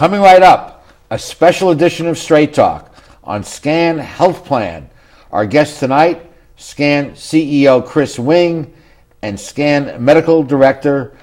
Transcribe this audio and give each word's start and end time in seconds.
Coming 0.00 0.22
right 0.22 0.42
up, 0.42 0.86
a 1.10 1.18
special 1.18 1.72
edition 1.72 2.06
of 2.06 2.16
Straight 2.16 2.54
Talk 2.54 2.90
on 3.22 3.44
Scan 3.44 3.98
Health 3.98 4.46
Plan. 4.46 4.88
Our 5.30 5.44
guest 5.44 5.78
tonight, 5.78 6.32
Scan 6.56 7.10
CEO 7.10 7.86
Chris 7.86 8.18
Wing 8.18 8.72
and 9.20 9.38
Scan 9.38 10.02
Medical 10.02 10.42
Director 10.42 11.14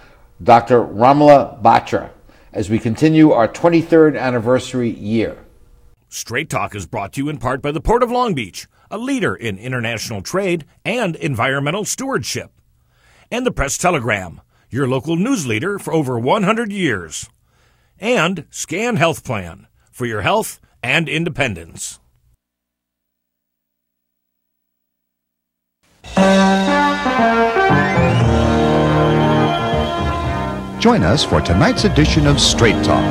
Dr. 0.43 0.81
Romilla 0.81 1.59
Batra 1.59 2.11
as 2.53 2.69
we 2.69 2.77
continue 2.77 3.31
our 3.31 3.47
23rd 3.47 4.15
anniversary 4.15 4.91
year. 4.91 5.43
Straight 6.07 6.51
Talk 6.51 6.75
is 6.75 6.85
brought 6.85 7.13
to 7.13 7.23
you 7.23 7.29
in 7.29 7.39
part 7.39 7.63
by 7.63 7.71
the 7.71 7.81
Port 7.81 8.03
of 8.03 8.11
Long 8.11 8.35
Beach, 8.35 8.67
a 8.91 8.99
leader 8.99 9.35
in 9.35 9.57
international 9.57 10.21
trade 10.21 10.65
and 10.85 11.15
environmental 11.15 11.83
stewardship, 11.83 12.51
and 13.31 13.43
the 13.43 13.51
Press 13.51 13.75
Telegram, 13.75 14.39
your 14.69 14.87
local 14.87 15.15
news 15.15 15.47
leader 15.47 15.79
for 15.79 15.95
over 15.95 16.19
100 16.19 16.71
years, 16.71 17.27
and 17.99 18.45
Scan 18.49 18.95
Health 18.95 19.23
Plan 19.23 19.67
for 19.91 20.05
your 20.05 20.21
health 20.21 20.59
and 20.83 21.09
independence. 21.09 21.99
Join 30.79 31.03
us 31.03 31.23
for 31.23 31.41
tonight's 31.41 31.83
edition 31.85 32.27
of 32.27 32.39
Straight 32.39 32.81
Talk. 32.85 33.03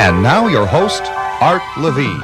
And 0.00 0.22
now, 0.22 0.46
your 0.46 0.64
host, 0.64 1.02
Art 1.42 1.62
Levine. 1.76 2.22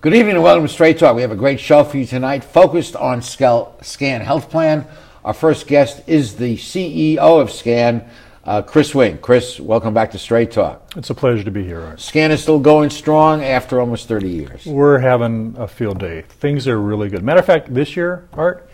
Good 0.00 0.14
evening 0.14 0.36
and 0.36 0.42
welcome 0.42 0.66
to 0.66 0.72
Straight 0.72 0.98
Talk. 0.98 1.14
We 1.14 1.22
have 1.22 1.32
a 1.32 1.36
great 1.36 1.60
show 1.60 1.84
for 1.84 1.98
you 1.98 2.06
tonight, 2.06 2.42
focused 2.42 2.96
on 2.96 3.20
Scan 3.20 4.20
Health 4.22 4.48
Plan. 4.48 4.86
Our 5.22 5.34
first 5.34 5.66
guest 5.66 6.02
is 6.06 6.36
the 6.36 6.56
CEO 6.56 7.18
of 7.18 7.50
Scan, 7.50 8.08
uh, 8.42 8.62
Chris 8.62 8.94
Wing. 8.94 9.18
Chris, 9.18 9.60
welcome 9.60 9.92
back 9.92 10.12
to 10.12 10.18
Straight 10.18 10.50
Talk. 10.50 10.92
It's 10.96 11.10
a 11.10 11.14
pleasure 11.14 11.44
to 11.44 11.50
be 11.50 11.62
here, 11.62 11.82
Art. 11.82 12.00
Scan 12.00 12.30
is 12.30 12.40
still 12.40 12.58
going 12.58 12.88
strong 12.88 13.44
after 13.44 13.80
almost 13.80 14.08
30 14.08 14.30
years. 14.30 14.64
We're 14.64 14.98
having 15.00 15.56
a 15.58 15.68
field 15.68 15.98
day. 15.98 16.22
Things 16.22 16.66
are 16.66 16.80
really 16.80 17.10
good. 17.10 17.22
Matter 17.22 17.40
of 17.40 17.44
fact, 17.44 17.74
this 17.74 17.96
year, 17.96 18.30
Art, 18.32 18.66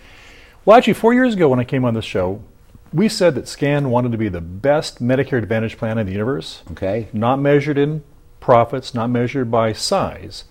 well, 0.65 0.79
actually, 0.79 0.93
four 0.93 1.13
years 1.13 1.35
ago 1.35 1.49
when 1.49 1.59
I 1.59 1.65
came 1.65 1.85
on 1.85 1.95
this 1.95 2.05
show, 2.05 2.41
we 2.93 3.09
said 3.09 3.35
that 3.35 3.49
Scan 3.49 3.91
wanted 3.91 4.13
to 4.13 4.19
be 4.19 4.29
the 4.29 4.41
best 4.41 5.03
Medicare 5.03 5.39
Advantage 5.39 5.77
plan 5.77 5.99
in 5.99 6.07
the 6.07 6.13
universe. 6.13 6.63
Okay. 6.71 7.09
Not 7.13 7.41
measured 7.41 7.77
in 7.77 8.05
profits, 8.39 8.95
not 8.95 9.11
measured 9.11 9.51
by 9.51 9.73
size, 9.73 10.45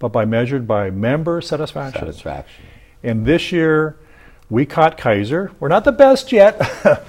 but 0.00 0.08
by 0.08 0.24
measured 0.24 0.66
by 0.66 0.90
member 0.90 1.40
satisfaction. 1.40 2.00
Satisfaction. 2.00 2.64
And 3.04 3.24
this 3.24 3.52
year, 3.52 3.98
we 4.50 4.64
caught 4.66 4.96
Kaiser. 4.98 5.52
We're 5.60 5.68
not 5.68 5.84
the 5.84 5.92
best 5.92 6.32
yet, 6.32 6.58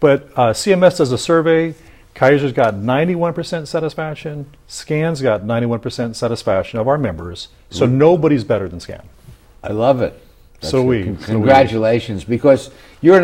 but 0.00 0.28
uh, 0.36 0.52
CMS 0.52 0.98
does 0.98 1.12
a 1.12 1.18
survey. 1.18 1.74
Kaiser's 2.14 2.52
got 2.52 2.74
91% 2.74 3.66
satisfaction. 3.68 4.46
Scan's 4.66 5.22
got 5.22 5.42
91% 5.42 6.16
satisfaction 6.16 6.78
of 6.80 6.88
our 6.88 6.98
members. 6.98 7.48
So 7.70 7.86
Mm. 7.86 7.92
nobody's 7.92 8.42
better 8.44 8.68
than 8.68 8.80
Scan. 8.80 9.02
I 9.62 9.72
love 9.72 10.00
it. 10.02 10.20
So 10.60 10.82
we- 10.82 11.04
con- 11.04 11.18
so 11.20 11.26
we- 11.26 11.32
congratulations, 11.34 12.24
because 12.24 12.70
you're 13.00 13.18
a 13.18 13.22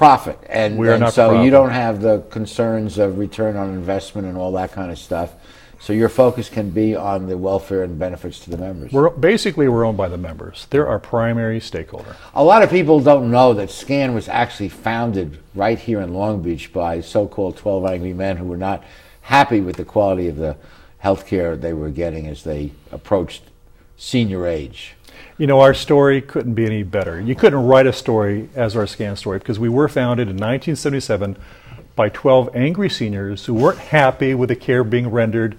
non-profit, 0.00 0.38
and, 0.48 0.78
We 0.78 0.88
are 0.88 0.92
and 0.92 1.00
so 1.00 1.04
not-for-profit. 1.04 1.44
you 1.44 1.50
don't 1.50 1.70
have 1.70 2.00
the 2.00 2.20
concerns 2.30 2.98
of 2.98 3.18
return 3.18 3.56
on 3.56 3.70
investment 3.70 4.26
and 4.26 4.36
all 4.36 4.52
that 4.52 4.72
kind 4.72 4.90
of 4.90 4.98
stuff. 4.98 5.34
So 5.80 5.92
your 5.92 6.08
focus 6.08 6.48
can 6.48 6.70
be 6.70 6.96
on 6.96 7.28
the 7.28 7.38
welfare 7.38 7.84
and 7.84 7.98
benefits 7.98 8.40
to 8.40 8.50
the 8.50 8.58
members. 8.58 8.90
We're 8.90 9.10
basically 9.10 9.68
we're 9.68 9.84
owned 9.84 9.96
by 9.96 10.08
the 10.08 10.18
members. 10.18 10.66
They're 10.70 10.88
our 10.88 10.98
primary 10.98 11.60
stakeholder. 11.60 12.16
A 12.34 12.42
lot 12.42 12.64
of 12.64 12.70
people 12.70 12.98
don't 12.98 13.30
know 13.30 13.54
that 13.54 13.70
SCAN 13.70 14.12
was 14.12 14.28
actually 14.28 14.70
founded 14.70 15.38
right 15.54 15.78
here 15.78 16.00
in 16.00 16.14
Long 16.14 16.42
Beach 16.42 16.72
by 16.72 17.00
so-called 17.00 17.56
12 17.56 17.86
angry 17.86 18.12
men 18.12 18.38
who 18.38 18.44
were 18.44 18.56
not 18.56 18.82
happy 19.22 19.60
with 19.60 19.76
the 19.76 19.84
quality 19.84 20.26
of 20.26 20.36
the 20.36 20.56
health 20.98 21.26
care 21.26 21.56
they 21.56 21.72
were 21.72 21.90
getting 21.90 22.26
as 22.26 22.42
they 22.42 22.72
approached 22.90 23.42
senior 23.96 24.48
age. 24.48 24.94
You 25.38 25.46
know, 25.46 25.60
our 25.60 25.72
story 25.72 26.20
couldn't 26.20 26.54
be 26.54 26.66
any 26.66 26.82
better. 26.82 27.20
You 27.20 27.36
couldn't 27.36 27.64
write 27.64 27.86
a 27.86 27.92
story 27.92 28.48
as 28.56 28.74
our 28.74 28.88
scan 28.88 29.14
story 29.14 29.38
because 29.38 29.60
we 29.60 29.68
were 29.68 29.86
founded 29.86 30.26
in 30.26 30.34
1977 30.34 31.36
by 31.94 32.08
12 32.08 32.50
angry 32.56 32.90
seniors 32.90 33.46
who 33.46 33.54
weren't 33.54 33.78
happy 33.78 34.34
with 34.34 34.48
the 34.48 34.56
care 34.56 34.82
being 34.82 35.08
rendered 35.08 35.56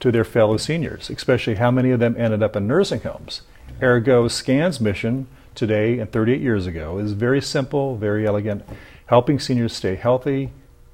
to 0.00 0.12
their 0.12 0.24
fellow 0.24 0.58
seniors, 0.58 1.08
especially 1.08 1.54
how 1.54 1.70
many 1.70 1.92
of 1.92 1.98
them 1.98 2.14
ended 2.18 2.42
up 2.42 2.56
in 2.56 2.66
nursing 2.66 3.00
homes. 3.00 3.40
Ergo, 3.82 4.28
SCAN's 4.28 4.82
mission 4.82 5.26
today 5.54 5.98
and 5.98 6.12
38 6.12 6.42
years 6.42 6.66
ago 6.66 6.98
is 6.98 7.12
very 7.12 7.40
simple, 7.40 7.96
very 7.96 8.26
elegant, 8.26 8.62
helping 9.06 9.40
seniors 9.40 9.72
stay 9.72 9.94
healthy 9.94 10.50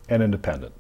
and 0.09 0.23
independent. 0.23 0.73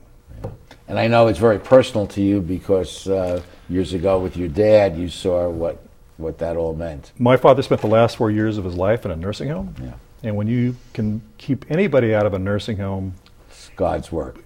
And 0.86 0.96
I 0.96 1.08
know 1.08 1.26
it's 1.26 1.40
very 1.40 1.58
personal 1.58 2.06
to 2.08 2.22
you 2.22 2.40
because 2.40 3.08
uh, 3.08 3.42
years 3.68 3.94
ago 3.94 4.20
with 4.20 4.36
your 4.36 4.48
dad, 4.48 4.96
you 4.96 5.08
saw 5.08 5.48
what, 5.48 5.82
what 6.18 6.38
that 6.38 6.56
all 6.56 6.74
meant. 6.74 7.12
My 7.18 7.36
father 7.36 7.62
spent 7.62 7.80
the 7.80 7.86
last 7.86 8.16
four 8.16 8.30
years 8.30 8.58
of 8.58 8.64
his 8.64 8.74
life 8.74 9.04
in 9.06 9.10
a 9.10 9.16
nursing 9.16 9.48
home. 9.48 9.74
Yeah. 9.82 9.94
And 10.22 10.36
when 10.36 10.46
you 10.48 10.76
can 10.92 11.22
keep 11.38 11.64
anybody 11.70 12.14
out 12.14 12.26
of 12.26 12.34
a 12.34 12.38
nursing 12.38 12.76
home, 12.76 13.14
It's 13.50 13.70
God's 13.76 14.12
work. 14.12 14.36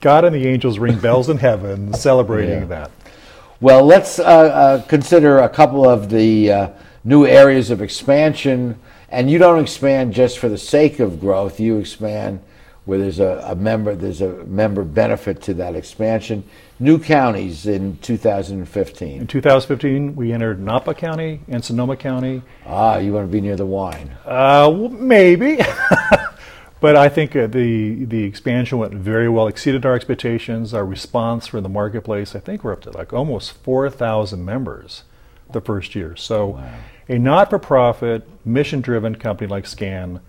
God 0.00 0.24
and 0.24 0.34
the 0.34 0.46
angels 0.48 0.78
ring 0.78 0.98
bells 0.98 1.28
in 1.28 1.36
heaven 1.38 1.92
celebrating 2.08 2.60
Yeah. 2.60 2.64
that. 2.66 2.90
Well, 3.60 3.84
let's 3.84 4.18
uh, 4.18 4.22
uh, 4.22 4.82
consider 4.86 5.38
a 5.40 5.48
couple 5.48 5.86
of 5.86 6.08
the 6.08 6.50
uh, 6.50 6.68
new 7.04 7.26
areas 7.26 7.70
of 7.70 7.82
expansion. 7.82 8.78
And 9.10 9.30
you 9.30 9.38
don't 9.38 9.58
expand 9.60 10.14
just 10.14 10.38
for 10.38 10.48
the 10.48 10.56
sake 10.56 10.98
of 11.00 11.20
growth. 11.20 11.60
You 11.60 11.76
expand 11.78 12.40
where 12.84 12.98
there's 12.98 13.20
a, 13.20 13.44
a 13.46 13.54
member 13.54 13.94
there's 13.94 14.20
a 14.20 14.44
member 14.44 14.84
benefit 14.84 15.42
to 15.42 15.54
that 15.54 15.74
expansion. 15.74 16.44
New 16.78 16.98
counties 16.98 17.66
in 17.66 17.98
2015. 17.98 19.20
In 19.20 19.26
2015. 19.26 19.26
2015, 19.26 20.16
we 20.16 20.32
entered 20.32 20.60
Napa 20.60 20.94
County 20.94 21.40
and 21.48 21.64
Sonoma 21.64 21.96
County. 21.96 22.42
Ah, 22.66 22.98
you 22.98 23.12
want 23.12 23.28
to 23.28 23.32
be 23.32 23.40
near 23.40 23.56
the 23.56 23.66
wine. 23.66 24.16
Uh, 24.24 24.70
w- 24.70 24.88
maybe. 24.88 25.58
but 26.80 26.96
I 26.96 27.10
think 27.10 27.36
uh, 27.36 27.46
the, 27.46 28.06
the 28.06 28.24
expansion 28.24 28.78
went 28.78 28.94
very 28.94 29.28
well, 29.28 29.46
exceeded 29.46 29.84
our 29.84 29.94
expectations. 29.94 30.72
Our 30.72 30.86
response 30.86 31.46
from 31.46 31.62
the 31.62 31.68
marketplace, 31.68 32.34
I 32.34 32.40
think 32.40 32.64
we're 32.64 32.72
up 32.72 32.80
to 32.82 32.90
like 32.90 33.12
almost 33.12 33.52
4,000 33.52 34.42
members 34.42 35.04
the 35.52 35.60
first 35.60 35.94
year. 35.94 36.16
So 36.16 36.62
a 37.08 37.18
not 37.18 37.50
for 37.50 37.58
profit, 37.58 38.26
mission 38.44 38.80
driven 38.80 39.16
company 39.16 39.48
like 39.48 39.66
SCAN, 39.66 40.20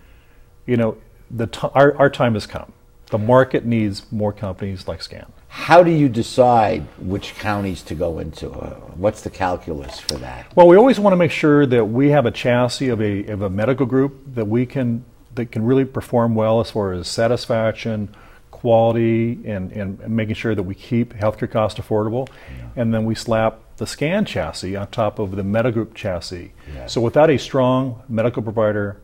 you 0.66 0.75
know, 0.75 0.97
the 1.33 1.47
t- 1.47 1.67
our, 1.73 1.95
our 1.97 2.09
time 2.09 2.33
has 2.33 2.45
come. 2.45 2.71
The 3.09 3.17
market 3.17 3.65
needs 3.65 4.09
more 4.11 4.31
companies 4.31 4.87
like 4.87 5.01
SCAN. 5.01 5.31
How 5.49 5.83
do 5.83 5.91
you 5.91 6.07
decide 6.07 6.83
which 6.97 7.35
counties 7.35 7.81
to 7.83 7.95
go 7.95 8.19
into? 8.19 8.49
Uh, 8.49 8.75
what's 8.95 9.21
the 9.21 9.29
calculus 9.29 9.99
for 9.99 10.13
that? 10.15 10.55
Well, 10.55 10.67
we 10.67 10.77
always 10.77 10.97
want 10.97 11.11
to 11.11 11.17
make 11.17 11.31
sure 11.31 11.65
that 11.65 11.85
we 11.85 12.11
have 12.11 12.25
a 12.25 12.31
chassis 12.31 12.87
of 12.87 13.01
a, 13.01 13.25
of 13.25 13.41
a 13.41 13.49
medical 13.49 13.85
group 13.85 14.33
that 14.35 14.45
we 14.47 14.65
can 14.65 15.03
that 15.35 15.51
can 15.51 15.63
really 15.63 15.85
perform 15.85 16.35
well 16.35 16.61
as 16.61 16.71
far 16.71 16.93
as 16.93 17.07
satisfaction, 17.07 18.15
quality, 18.49 19.39
and, 19.45 19.71
and 19.71 20.07
making 20.09 20.35
sure 20.35 20.55
that 20.55 20.63
we 20.63 20.75
keep 20.75 21.13
healthcare 21.13 21.49
costs 21.51 21.79
affordable. 21.79 22.29
And 22.75 22.93
then 22.93 23.05
we 23.05 23.15
slap 23.15 23.59
the 23.77 23.87
scan 23.87 24.25
chassis 24.25 24.75
on 24.75 24.87
top 24.87 25.19
of 25.19 25.35
the 25.35 25.41
Metagroup 25.41 25.95
chassis. 25.95 26.53
Yeah. 26.73 26.85
So 26.85 27.01
without 27.01 27.29
a 27.29 27.37
strong 27.37 28.03
medical 28.07 28.41
provider, 28.43 29.00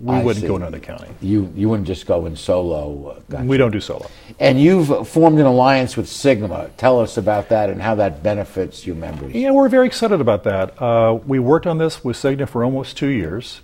we 0.00 0.16
I 0.16 0.22
wouldn't 0.22 0.42
see. 0.42 0.48
go 0.48 0.56
another 0.56 0.80
county. 0.80 1.08
You 1.20 1.52
you 1.54 1.68
wouldn't 1.68 1.86
just 1.86 2.06
go 2.06 2.26
in 2.26 2.36
solo. 2.36 3.10
Uh, 3.10 3.20
gotcha. 3.30 3.44
We 3.44 3.56
don't 3.56 3.70
do 3.70 3.80
solo. 3.80 4.10
And 4.40 4.60
you've 4.60 5.08
formed 5.08 5.38
an 5.38 5.46
alliance 5.46 5.96
with 5.96 6.06
Cigna. 6.06 6.70
Tell 6.76 7.00
us 7.00 7.16
about 7.16 7.48
that 7.50 7.70
and 7.70 7.80
how 7.80 7.94
that 7.94 8.22
benefits 8.22 8.86
your 8.86 8.96
members. 8.96 9.32
Yeah, 9.34 9.52
we're 9.52 9.68
very 9.68 9.86
excited 9.86 10.20
about 10.20 10.42
that. 10.44 10.80
Uh, 10.82 11.14
we 11.26 11.38
worked 11.38 11.66
on 11.66 11.78
this 11.78 12.02
with 12.02 12.16
Cigna 12.16 12.48
for 12.48 12.64
almost 12.64 12.96
two 12.96 13.08
years. 13.08 13.60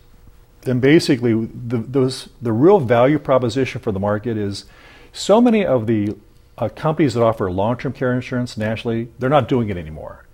And 0.66 0.80
basically, 0.80 1.32
the, 1.46 1.78
those, 1.78 2.28
the 2.40 2.52
real 2.52 2.80
value 2.80 3.18
proposition 3.18 3.80
for 3.80 3.92
the 3.92 4.00
market 4.00 4.36
is 4.36 4.66
so 5.12 5.40
many 5.40 5.64
of 5.64 5.86
the 5.86 6.16
uh, 6.58 6.68
companies 6.68 7.14
that 7.14 7.22
offer 7.22 7.50
long 7.50 7.76
term 7.78 7.92
care 7.92 8.12
insurance 8.12 8.56
nationally, 8.56 9.08
they're 9.18 9.30
not 9.30 9.48
doing 9.48 9.70
it 9.70 9.76
anymore. 9.76 10.26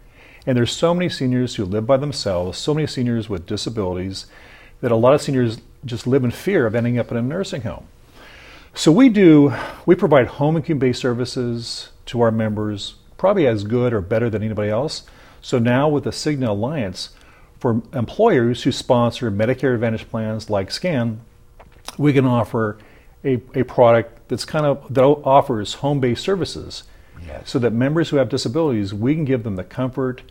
And 0.45 0.57
there's 0.57 0.73
so 0.73 0.95
many 0.95 1.09
seniors 1.09 1.55
who 1.55 1.65
live 1.65 1.87
by 1.87 1.97
themselves, 1.97 2.59
so 2.59 2.75
many 2.75 2.87
seniors 2.87 3.29
with 3.29 3.47
disabilities, 3.47 4.27
that 4.81 4.93
a 4.93 4.97
lot 4.97 5.15
of 5.15 5.23
seniors 5.23 5.59
just 5.87 6.07
live 6.07 6.25
in 6.25 6.31
fear 6.31 6.67
of 6.67 6.75
ending 6.75 6.99
up 6.99 7.11
in 7.11 7.17
a 7.17 7.23
nursing 7.23 7.63
home. 7.63 7.87
So 8.75 8.93
we 8.93 9.09
do, 9.09 9.55
we 9.87 9.95
provide 9.95 10.27
home 10.27 10.57
and 10.57 10.65
community 10.65 10.89
based 10.89 11.01
services 11.01 11.91
to 12.07 12.21
our 12.21 12.31
members, 12.31 12.97
probably 13.17 13.47
as 13.47 13.65
good 13.65 13.95
or 13.95 14.01
better 14.03 14.29
than 14.29 14.43
anybody 14.43 14.69
else. 14.71 15.05
So 15.41 15.59
now 15.59 15.89
with 15.89 16.05
the 16.05 16.11
Cigna 16.11 16.49
Alliance, 16.49 17.11
for 17.59 17.81
employers 17.95 18.65
who 18.65 18.73
sponsor 18.73 19.31
Medicare 19.31 19.75
Advantage 19.75 20.09
plans 20.11 20.51
like 20.51 20.71
SCAN, 20.71 21.21
we 21.97 22.13
can 22.13 22.27
offer 22.27 22.77
a, 23.25 23.41
a 23.55 23.63
product 23.63 24.29
that's 24.29 24.45
kind 24.45 24.67
of 24.67 24.93
that 24.93 25.03
offers 25.03 25.75
home-based 25.75 26.23
services, 26.23 26.85
Yes. 27.27 27.49
so 27.49 27.59
that 27.61 27.73
members 27.73 28.11
who 28.11 28.19
have 28.19 28.29
disabilities, 28.29 28.93
we 28.93 29.15
can 29.15 29.25
give 29.25 29.43
them 29.43 29.57
the 29.57 29.65
comfort 29.65 30.23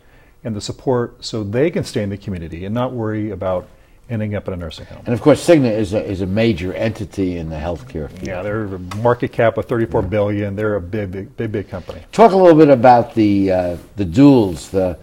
and 0.44 0.54
the 0.54 0.60
support 0.60 1.24
so 1.24 1.42
they 1.42 1.70
can 1.70 1.82
stay 1.82 2.02
in 2.02 2.10
the 2.10 2.16
community 2.16 2.64
and 2.64 2.72
not 2.74 2.92
worry 2.92 3.30
about 3.30 3.68
ending 4.08 4.34
up 4.34 4.46
in 4.48 4.54
a 4.54 4.56
nursing 4.56 4.86
home. 4.86 5.02
And 5.06 5.14
of 5.14 5.20
course, 5.20 5.46
Cigna 5.46 5.70
is 5.70 5.92
a, 5.92 6.04
is 6.04 6.20
a 6.20 6.26
major 6.26 6.72
entity 6.74 7.36
in 7.36 7.48
the 7.48 7.56
healthcare 7.56 8.10
field. 8.10 8.26
Yeah, 8.26 8.42
they're 8.42 8.64
a 8.64 8.78
market 8.96 9.32
cap 9.32 9.58
of 9.58 9.66
34 9.66 10.02
billion. 10.02 10.56
They're 10.56 10.76
a 10.76 10.80
big, 10.80 11.10
big, 11.10 11.36
big, 11.36 11.52
big 11.52 11.68
company. 11.68 12.02
Talk 12.12 12.32
a 12.32 12.36
little 12.36 12.58
bit 12.58 12.68
about 12.68 13.14
the 13.14 13.50
uh, 13.50 13.76
the 13.96 14.04
duals, 14.04 14.70
the 14.70 14.98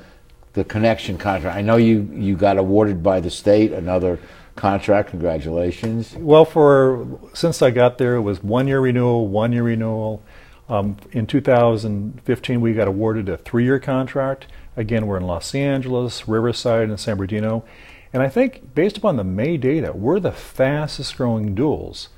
the 0.54 0.64
connection 0.64 1.18
contract. 1.18 1.58
I 1.58 1.62
know 1.62 1.78
you 1.78 2.10
you 2.14 2.36
got 2.36 2.58
awarded 2.58 3.04
by 3.04 3.20
the 3.20 3.30
state 3.30 3.72
another 3.74 4.20
contract. 4.56 5.10
Congratulations. 5.10 6.16
Well, 6.16 6.46
for 6.46 7.08
since 7.34 7.62
I 7.62 7.72
got 7.72 7.98
there, 7.98 8.16
it 8.16 8.22
was 8.22 8.44
one 8.44 8.68
year 8.68 8.80
renewal, 8.80 9.28
one 9.28 9.52
year 9.52 9.64
renewal. 9.64 10.24
Um, 10.70 10.96
in 11.12 11.28
2015, 11.28 12.62
we 12.62 12.74
got 12.74 12.88
awarded 12.88 13.28
a 13.28 13.38
three-year 13.38 13.80
contract. 13.80 14.48
Again, 14.78 15.06
we're 15.06 15.18
in 15.18 15.24
Los 15.24 15.54
Angeles, 15.54 16.28
Riverside, 16.28 16.90
and 16.90 17.00
San 17.00 17.18
Bernardino. 17.18 17.64
And 18.14 18.22
I 18.22 18.30
think, 18.30 18.76
based 18.76 18.96
upon 18.98 19.18
the 19.18 19.24
May 19.24 19.58
data, 19.58 19.92
we're 19.92 20.20
the 20.20 20.32
fastest-growing 20.32 21.56
duals, 21.56 22.10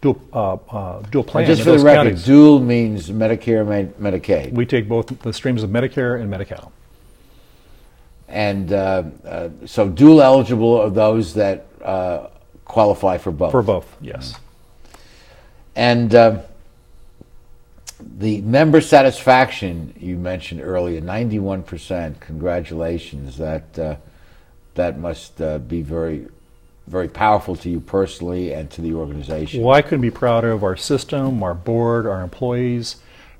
dual, 0.00 0.18
uh, 0.32 0.54
uh, 0.54 1.02
dual 1.10 1.24
plan. 1.24 1.46
just 1.46 1.62
for 1.62 1.72
the 1.72 1.84
record, 1.84 2.04
counties. 2.04 2.24
dual 2.24 2.58
means 2.58 3.10
Medicare, 3.10 3.66
Med- 3.66 3.94
Medicaid, 3.98 4.52
we 4.52 4.64
take 4.64 4.88
both 4.88 5.06
the 5.20 5.32
streams 5.32 5.62
of 5.62 5.68
Medicare 5.68 6.18
and 6.18 6.30
Medi-Cal. 6.30 6.72
and 8.28 8.72
uh, 8.72 9.02
uh, 9.26 9.48
so 9.66 9.88
dual 9.88 10.22
eligible 10.22 10.80
are 10.80 10.90
those 10.90 11.34
that 11.34 11.66
uh, 11.84 12.28
qualify 12.64 13.18
for 13.18 13.30
both. 13.30 13.50
For 13.50 13.62
both, 13.62 13.94
yes. 14.00 14.34
And 15.76 16.14
uh, 16.14 16.38
the 18.18 18.40
member 18.40 18.80
satisfaction 18.80 19.94
you 19.98 20.16
mentioned 20.16 20.62
earlier, 20.62 21.00
ninety-one 21.00 21.62
percent. 21.62 22.20
Congratulations. 22.20 23.36
That 23.36 23.78
uh, 23.78 23.96
that 24.74 24.98
must 24.98 25.40
uh, 25.40 25.58
be 25.58 25.82
very, 25.82 26.26
very 26.86 27.08
powerful 27.08 27.56
to 27.56 27.68
you 27.70 27.80
personally 27.80 28.52
and 28.52 28.70
to 28.70 28.80
the 28.80 28.94
organization. 28.94 29.62
Well, 29.62 29.74
I 29.74 29.82
couldn't 29.82 30.00
be 30.00 30.10
prouder 30.10 30.50
of 30.52 30.64
our 30.64 30.76
system, 30.76 31.42
our 31.42 31.54
board, 31.54 32.06
our 32.06 32.22
employees. 32.22 32.96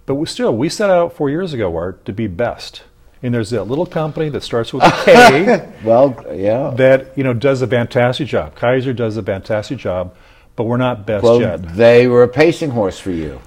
But 0.06 0.17
we 0.17 0.26
still, 0.26 0.55
we 0.56 0.69
set 0.69 0.90
out 0.90 1.14
four 1.14 1.31
years 1.31 1.52
ago, 1.52 1.75
Art, 1.76 2.05
to 2.06 2.12
be 2.12 2.26
best. 2.26 2.82
And 3.23 3.32
there's 3.32 3.50
that 3.50 3.64
little 3.64 3.87
company 3.87 4.29
that 4.31 4.43
starts 4.43 4.73
with 4.73 4.82
a 4.82 4.90
K 5.05 5.69
Well, 5.84 6.25
yeah. 6.34 6.70
that 6.76 7.17
you 7.17 7.23
know 7.23 7.32
does 7.32 7.62
a 7.62 7.69
fantastic 7.69 8.26
job. 8.26 8.56
Kaiser 8.56 8.93
does 8.93 9.17
a 9.17 9.23
fantastic 9.23 9.79
job, 9.79 10.12
but 10.56 10.64
we're 10.64 10.76
not 10.76 11.06
best 11.06 11.23
Well, 11.23 11.40
yet. 11.40 11.76
they 11.76 12.08
were 12.08 12.25
a 12.25 12.29
pacing 12.29 12.70
horse 12.70 12.99
for 12.99 13.12
you, 13.12 13.40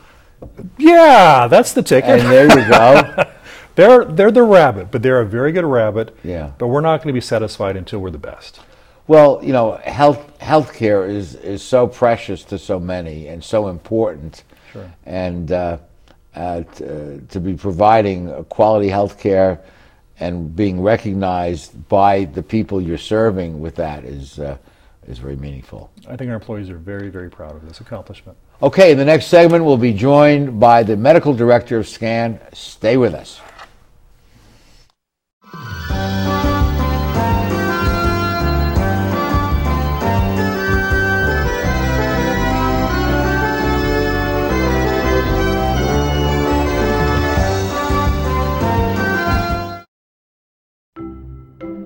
Yeah, 0.78 1.48
that's 1.48 1.74
the 1.74 1.84
ticket. 1.84 2.22
and 2.22 2.22
there 2.32 2.46
you 2.46 2.70
go. 2.70 3.24
they're 3.75 4.06
they're 4.06 4.31
the 4.31 4.44
rabbit, 4.44 4.92
but 4.92 5.04
they're 5.04 5.22
a 5.22 5.25
very 5.25 5.51
good 5.51 5.66
rabbit. 5.66 6.16
Yeah. 6.24 6.51
But 6.57 6.68
we're 6.68 6.81
not 6.81 6.98
going 6.98 7.07
to 7.07 7.13
be 7.13 7.22
satisfied 7.22 7.75
until 7.75 8.00
we're 8.00 8.12
the 8.12 8.18
best. 8.18 8.62
Well, 9.07 9.39
you 9.44 9.54
know, 9.54 9.74
health 9.83 10.39
healthcare 10.39 11.07
is 11.07 11.36
is 11.36 11.62
so 11.62 11.88
precious 11.88 12.44
to 12.45 12.57
so 12.57 12.80
many 12.80 13.27
and 13.27 13.44
so 13.44 13.68
important. 13.68 14.44
Sure. 14.72 14.92
And 15.06 15.51
uh, 15.51 15.77
uh, 16.36 16.63
to, 16.63 17.22
to 17.22 17.39
be 17.39 17.54
providing 17.54 18.44
quality 18.45 18.89
health 18.89 19.19
care 19.19 19.62
and 20.19 20.56
being 20.56 20.81
recognized 20.81 21.88
by 21.88 22.25
the 22.25 22.44
people 22.44 22.81
you're 22.81 22.98
serving 22.98 23.60
with 23.60 23.75
that 23.75 24.06
is 24.06 24.39
uh, 24.39 24.57
is 25.07 25.19
very 25.19 25.36
meaningful. 25.36 25.92
I 26.07 26.16
think 26.16 26.30
our 26.30 26.36
employees 26.36 26.69
are 26.69 26.77
very 26.77 27.10
very 27.10 27.30
proud 27.30 27.56
of 27.56 27.68
this 27.68 27.80
accomplishment. 27.80 28.38
Okay, 28.62 28.92
in 28.92 28.98
the 28.98 29.06
next 29.06 29.27
segment, 29.27 29.66
we'll 29.66 29.77
be 29.77 29.94
joined 29.94 30.60
by 30.60 30.81
the 30.81 30.95
medical 30.95 31.33
director 31.33 31.77
of 31.77 31.88
SCAN. 31.88 32.39
Stay 32.54 32.95
with 32.95 33.13
us. 33.13 33.42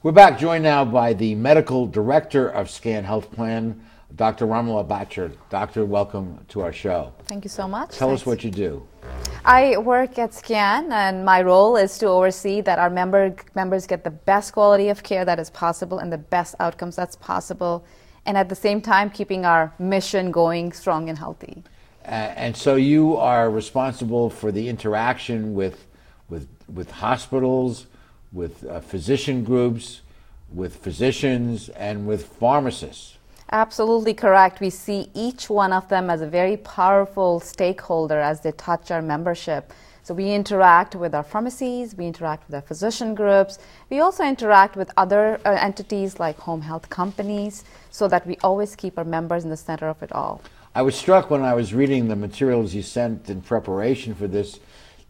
We're 0.00 0.12
back, 0.12 0.38
joined 0.38 0.62
now 0.62 0.84
by 0.84 1.12
the 1.12 1.34
medical 1.34 1.84
director 1.84 2.48
of 2.48 2.70
SCAN 2.70 3.02
Health 3.02 3.32
Plan, 3.32 3.84
Dr. 4.14 4.46
Romilla 4.46 4.86
Batra. 4.86 5.32
Doctor, 5.50 5.84
welcome 5.84 6.38
to 6.50 6.60
our 6.60 6.72
show. 6.72 7.12
Thank 7.24 7.44
you 7.44 7.48
so 7.48 7.66
much. 7.66 7.96
Tell 7.96 8.12
us 8.12 8.24
what 8.24 8.44
you 8.44 8.52
do. 8.52 8.86
I 9.44 9.76
work 9.78 10.16
at 10.16 10.32
SCAN, 10.32 10.92
and 10.92 11.24
my 11.24 11.42
role 11.42 11.74
is 11.74 11.98
to 11.98 12.06
oversee 12.06 12.60
that 12.60 12.78
our 12.78 12.88
member, 12.88 13.34
members 13.56 13.88
get 13.88 14.04
the 14.04 14.12
best 14.12 14.52
quality 14.52 14.88
of 14.88 15.02
care 15.02 15.24
that 15.24 15.40
is 15.40 15.50
possible 15.50 15.98
and 15.98 16.12
the 16.12 16.18
best 16.18 16.54
outcomes 16.60 16.94
that's 16.94 17.16
possible, 17.16 17.84
and 18.24 18.38
at 18.38 18.48
the 18.48 18.54
same 18.54 18.80
time, 18.80 19.10
keeping 19.10 19.44
our 19.44 19.74
mission 19.80 20.30
going 20.30 20.70
strong 20.70 21.08
and 21.08 21.18
healthy. 21.18 21.64
Uh, 22.04 22.10
and 22.36 22.56
so 22.56 22.76
you 22.76 23.16
are 23.16 23.50
responsible 23.50 24.30
for 24.30 24.52
the 24.52 24.68
interaction 24.68 25.54
with, 25.54 25.88
with, 26.28 26.46
with 26.72 26.88
hospitals, 26.88 27.88
with 28.32 28.66
uh, 28.66 28.80
physician 28.80 29.44
groups, 29.44 30.02
with 30.52 30.76
physicians, 30.76 31.68
and 31.70 32.06
with 32.06 32.26
pharmacists. 32.26 33.16
Absolutely 33.50 34.12
correct. 34.12 34.60
We 34.60 34.70
see 34.70 35.10
each 35.14 35.48
one 35.48 35.72
of 35.72 35.88
them 35.88 36.10
as 36.10 36.20
a 36.20 36.26
very 36.26 36.58
powerful 36.58 37.40
stakeholder 37.40 38.20
as 38.20 38.42
they 38.42 38.52
touch 38.52 38.90
our 38.90 39.00
membership. 39.00 39.72
So 40.02 40.14
we 40.14 40.32
interact 40.32 40.94
with 40.94 41.14
our 41.14 41.22
pharmacies, 41.22 41.94
we 41.94 42.06
interact 42.06 42.46
with 42.46 42.54
our 42.54 42.62
physician 42.62 43.14
groups, 43.14 43.58
we 43.90 44.00
also 44.00 44.24
interact 44.24 44.74
with 44.74 44.90
other 44.96 45.38
uh, 45.44 45.58
entities 45.60 46.18
like 46.18 46.38
home 46.38 46.62
health 46.62 46.88
companies 46.88 47.62
so 47.90 48.08
that 48.08 48.26
we 48.26 48.38
always 48.42 48.74
keep 48.74 48.96
our 48.96 49.04
members 49.04 49.44
in 49.44 49.50
the 49.50 49.56
center 49.56 49.86
of 49.86 50.02
it 50.02 50.10
all. 50.12 50.40
I 50.74 50.80
was 50.80 50.94
struck 50.94 51.30
when 51.30 51.42
I 51.42 51.52
was 51.52 51.74
reading 51.74 52.08
the 52.08 52.16
materials 52.16 52.74
you 52.74 52.82
sent 52.82 53.28
in 53.28 53.42
preparation 53.42 54.14
for 54.14 54.26
this 54.26 54.60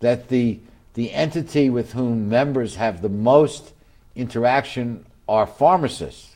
that 0.00 0.28
the 0.28 0.58
the 0.98 1.12
entity 1.12 1.70
with 1.70 1.92
whom 1.92 2.28
members 2.28 2.74
have 2.74 3.02
the 3.02 3.08
most 3.08 3.72
interaction 4.16 5.06
are 5.28 5.46
pharmacists. 5.46 6.34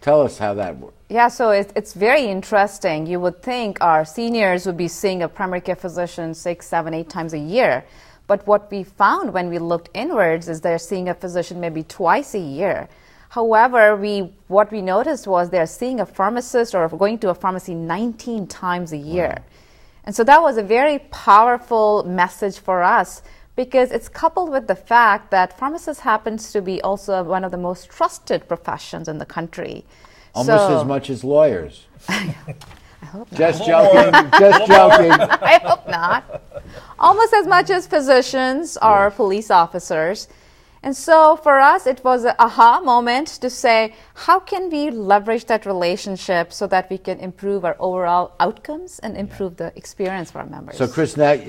Tell 0.00 0.22
us 0.22 0.38
how 0.38 0.54
that 0.54 0.78
works. 0.78 0.94
Yeah, 1.08 1.26
so 1.26 1.50
it, 1.50 1.72
it's 1.74 1.92
very 1.92 2.26
interesting. 2.26 3.08
You 3.08 3.18
would 3.18 3.42
think 3.42 3.78
our 3.80 4.04
seniors 4.04 4.66
would 4.66 4.76
be 4.76 4.86
seeing 4.86 5.24
a 5.24 5.28
primary 5.28 5.62
care 5.62 5.74
physician 5.74 6.32
six, 6.32 6.68
seven, 6.68 6.94
eight 6.94 7.08
times 7.08 7.32
a 7.34 7.38
year. 7.40 7.84
But 8.28 8.46
what 8.46 8.70
we 8.70 8.84
found 8.84 9.32
when 9.32 9.50
we 9.50 9.58
looked 9.58 9.88
inwards 9.94 10.48
is 10.48 10.60
they're 10.60 10.78
seeing 10.78 11.08
a 11.08 11.14
physician 11.14 11.58
maybe 11.58 11.82
twice 11.82 12.34
a 12.36 12.38
year. 12.38 12.88
However, 13.30 13.96
we, 13.96 14.32
what 14.46 14.70
we 14.70 14.80
noticed 14.80 15.26
was 15.26 15.50
they're 15.50 15.66
seeing 15.66 15.98
a 15.98 16.06
pharmacist 16.06 16.76
or 16.76 16.88
going 16.88 17.18
to 17.18 17.30
a 17.30 17.34
pharmacy 17.34 17.74
19 17.74 18.46
times 18.46 18.92
a 18.92 18.96
year. 18.96 19.42
And 20.04 20.14
so 20.14 20.22
that 20.22 20.40
was 20.40 20.56
a 20.56 20.62
very 20.62 21.00
powerful 21.10 22.04
message 22.04 22.60
for 22.60 22.84
us 22.84 23.22
because 23.56 23.90
it's 23.90 24.08
coupled 24.08 24.50
with 24.50 24.66
the 24.66 24.74
fact 24.74 25.30
that 25.30 25.58
pharmacist 25.58 26.00
happens 26.00 26.52
to 26.52 26.62
be 26.62 26.80
also 26.82 27.22
one 27.22 27.44
of 27.44 27.50
the 27.50 27.56
most 27.58 27.90
trusted 27.90 28.48
professions 28.48 29.08
in 29.08 29.18
the 29.18 29.26
country. 29.26 29.84
Almost 30.34 30.66
So- 30.68 30.80
as 30.80 30.86
much 30.86 31.10
as 31.10 31.22
lawyers. 31.24 31.86
I 32.08 33.06
hope 33.06 33.32
not. 33.32 33.38
Just 33.38 33.66
joking. 33.66 34.30
just 34.38 34.66
joking. 34.66 35.10
I 35.12 35.60
hope 35.64 35.88
not. 35.88 36.42
Almost 36.98 37.34
as 37.34 37.46
much 37.46 37.68
as 37.68 37.86
physicians 37.86 38.78
or 38.80 39.10
police 39.10 39.50
officers. 39.50 40.28
And 40.82 40.96
so 40.96 41.36
for 41.36 41.60
us, 41.60 41.86
it 41.86 42.02
was 42.02 42.24
an 42.24 42.34
aha 42.38 42.80
moment 42.80 43.28
to 43.28 43.48
say, 43.48 43.94
how 44.14 44.40
can 44.40 44.68
we 44.68 44.90
leverage 44.90 45.44
that 45.44 45.64
relationship 45.64 46.52
so 46.52 46.66
that 46.66 46.90
we 46.90 46.98
can 46.98 47.20
improve 47.20 47.64
our 47.64 47.76
overall 47.78 48.34
outcomes 48.40 48.98
and 48.98 49.16
improve 49.16 49.56
the 49.56 49.72
experience 49.76 50.32
for 50.32 50.40
our 50.40 50.46
members? 50.46 50.76
So, 50.76 50.88
Chris, 50.88 51.16
now 51.16 51.40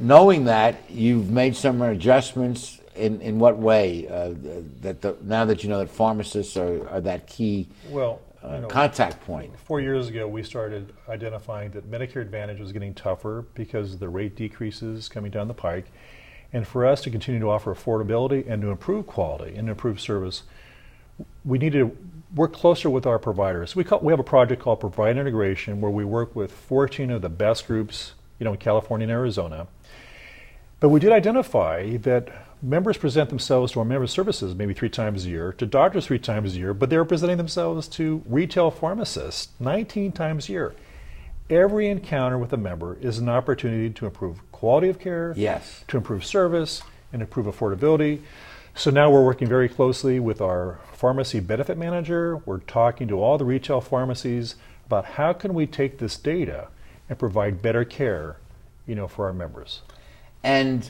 knowing 0.00 0.44
that 0.44 0.90
you've 0.90 1.30
made 1.30 1.56
some 1.56 1.80
adjustments. 1.82 2.78
In, 2.94 3.22
in 3.22 3.38
what 3.38 3.56
way? 3.56 4.06
Uh, 4.06 4.34
that 4.82 5.00
the, 5.00 5.16
now 5.22 5.46
that 5.46 5.62
you 5.62 5.70
know 5.70 5.78
that 5.78 5.88
pharmacists 5.88 6.58
are, 6.58 6.86
are 6.90 7.00
that 7.00 7.26
key 7.26 7.66
Well, 7.88 8.20
uh, 8.44 8.56
you 8.56 8.60
know, 8.60 8.68
contact 8.68 9.24
point. 9.24 9.58
Four 9.60 9.80
years 9.80 10.08
ago, 10.08 10.28
we 10.28 10.42
started 10.42 10.92
identifying 11.08 11.70
that 11.70 11.90
Medicare 11.90 12.20
Advantage 12.20 12.60
was 12.60 12.70
getting 12.70 12.92
tougher 12.92 13.46
because 13.54 13.94
of 13.94 14.00
the 14.00 14.10
rate 14.10 14.36
decreases 14.36 15.08
coming 15.08 15.30
down 15.30 15.48
the 15.48 15.54
pike. 15.54 15.86
And 16.52 16.66
for 16.66 16.84
us 16.86 17.00
to 17.02 17.10
continue 17.10 17.40
to 17.40 17.50
offer 17.50 17.74
affordability 17.74 18.48
and 18.48 18.60
to 18.62 18.70
improve 18.70 19.06
quality 19.06 19.56
and 19.56 19.68
improve 19.68 20.00
service, 20.00 20.42
we 21.44 21.58
need 21.58 21.72
to 21.72 21.96
work 22.34 22.52
closer 22.52 22.90
with 22.90 23.06
our 23.06 23.18
providers. 23.18 23.76
We, 23.76 23.84
call, 23.84 24.00
we 24.00 24.12
have 24.12 24.20
a 24.20 24.24
project 24.24 24.62
called 24.62 24.80
Provide 24.80 25.16
Integration 25.16 25.80
where 25.80 25.90
we 25.90 26.04
work 26.04 26.34
with 26.34 26.52
14 26.52 27.10
of 27.10 27.22
the 27.22 27.28
best 27.28 27.66
groups, 27.66 28.12
you 28.38 28.44
know, 28.44 28.52
in 28.52 28.58
California 28.58 29.04
and 29.04 29.12
Arizona. 29.12 29.66
But 30.80 30.88
we 30.88 31.00
did 31.00 31.12
identify 31.12 31.96
that 31.98 32.28
members 32.62 32.96
present 32.96 33.28
themselves 33.28 33.72
to 33.72 33.80
our 33.80 33.84
member 33.84 34.06
services 34.06 34.54
maybe 34.54 34.74
three 34.74 34.88
times 34.88 35.26
a 35.26 35.28
year, 35.28 35.52
to 35.54 35.66
doctors 35.66 36.06
three 36.06 36.18
times 36.18 36.54
a 36.54 36.58
year, 36.58 36.74
but 36.74 36.90
they're 36.90 37.04
presenting 37.04 37.36
themselves 37.36 37.88
to 37.88 38.22
retail 38.26 38.70
pharmacists 38.70 39.48
19 39.60 40.12
times 40.12 40.48
a 40.48 40.52
year. 40.52 40.74
Every 41.50 41.88
encounter 41.88 42.38
with 42.38 42.52
a 42.52 42.56
member 42.56 42.96
is 43.00 43.18
an 43.18 43.28
opportunity 43.28 43.90
to 43.90 44.06
improve 44.06 44.40
quality 44.62 44.88
of 44.88 45.00
care, 45.00 45.34
Yes. 45.36 45.82
to 45.88 45.96
improve 45.96 46.24
service, 46.24 46.82
and 47.12 47.20
improve 47.20 47.46
affordability. 47.46 48.20
So 48.76 48.92
now 48.92 49.10
we're 49.10 49.24
working 49.24 49.48
very 49.48 49.68
closely 49.68 50.20
with 50.20 50.40
our 50.40 50.78
pharmacy 50.92 51.40
benefit 51.40 51.76
manager. 51.76 52.36
We're 52.46 52.60
talking 52.60 53.08
to 53.08 53.20
all 53.20 53.38
the 53.38 53.44
retail 53.44 53.80
pharmacies 53.80 54.54
about 54.86 55.04
how 55.16 55.32
can 55.32 55.52
we 55.52 55.66
take 55.66 55.98
this 55.98 56.16
data 56.16 56.68
and 57.08 57.18
provide 57.18 57.60
better 57.60 57.84
care, 57.84 58.36
you 58.86 58.94
know, 58.94 59.08
for 59.08 59.26
our 59.26 59.32
members. 59.32 59.80
And 60.44 60.88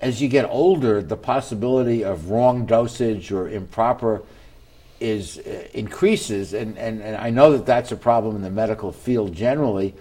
as 0.00 0.22
you 0.22 0.28
get 0.28 0.48
older, 0.48 1.02
the 1.02 1.16
possibility 1.16 2.04
of 2.04 2.30
wrong 2.30 2.64
dosage 2.64 3.32
or 3.32 3.48
improper 3.48 4.22
is 5.00 5.38
uh, 5.38 5.66
increases, 5.74 6.54
and, 6.54 6.78
and, 6.78 7.02
and 7.02 7.16
I 7.16 7.30
know 7.30 7.50
that 7.54 7.66
that's 7.66 7.90
a 7.90 7.96
problem 7.96 8.36
in 8.36 8.42
the 8.42 8.50
medical 8.50 8.92
field 8.92 9.32
generally. 9.34 9.94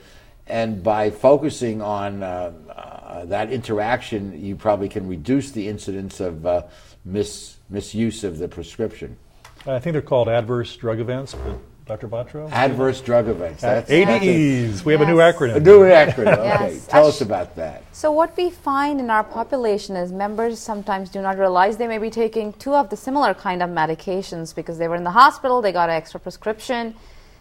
And 0.47 0.83
by 0.83 1.09
focusing 1.09 1.81
on 1.81 2.21
uh, 2.21 2.51
uh, 2.69 3.25
that 3.25 3.51
interaction, 3.51 4.43
you 4.43 4.55
probably 4.55 4.89
can 4.89 5.07
reduce 5.07 5.51
the 5.51 5.67
incidence 5.67 6.19
of 6.19 6.45
uh, 6.45 6.63
mis- 7.03 7.57
misuse 7.69 8.23
of 8.23 8.37
the 8.37 8.47
prescription. 8.47 9.17
I 9.65 9.79
think 9.79 9.93
they're 9.93 10.01
called 10.03 10.29
adverse 10.29 10.75
drug 10.75 10.99
events, 10.99 11.33
but 11.33 11.57
Dr. 11.87 12.07
Batra? 12.07 12.51
Adverse 12.51 13.01
drug 13.01 13.27
events. 13.27 13.61
That's 13.61 13.89
ADEs. 13.89 14.85
We 14.85 14.93
have 14.93 15.01
a 15.01 15.05
new 15.05 15.17
acronym. 15.17 15.55
A 15.55 15.59
new 15.59 15.81
acronym. 15.81 16.37
Okay, 16.37 16.73
Yes. 16.73 16.87
tell 16.87 17.07
us 17.07 17.21
about 17.21 17.55
that. 17.55 17.83
So 17.91 18.11
what 18.11 18.35
we 18.37 18.49
find 18.51 18.99
in 18.99 19.09
our 19.09 19.23
population 19.23 19.95
is 19.95 20.11
members 20.11 20.59
sometimes 20.59 21.09
do 21.09 21.21
not 21.21 21.37
realize 21.39 21.77
they 21.77 21.87
may 21.87 21.99
be 21.99 22.09
taking 22.11 22.53
two 22.53 22.73
of 22.75 22.89
the 22.89 22.97
similar 22.97 23.33
kind 23.33 23.63
of 23.63 23.69
medications 23.71 24.53
because 24.53 24.77
they 24.77 24.87
were 24.87 24.95
in 24.95 25.03
the 25.03 25.11
hospital, 25.11 25.61
they 25.61 25.71
got 25.71 25.89
an 25.89 25.95
extra 25.95 26.19
prescription. 26.19 26.95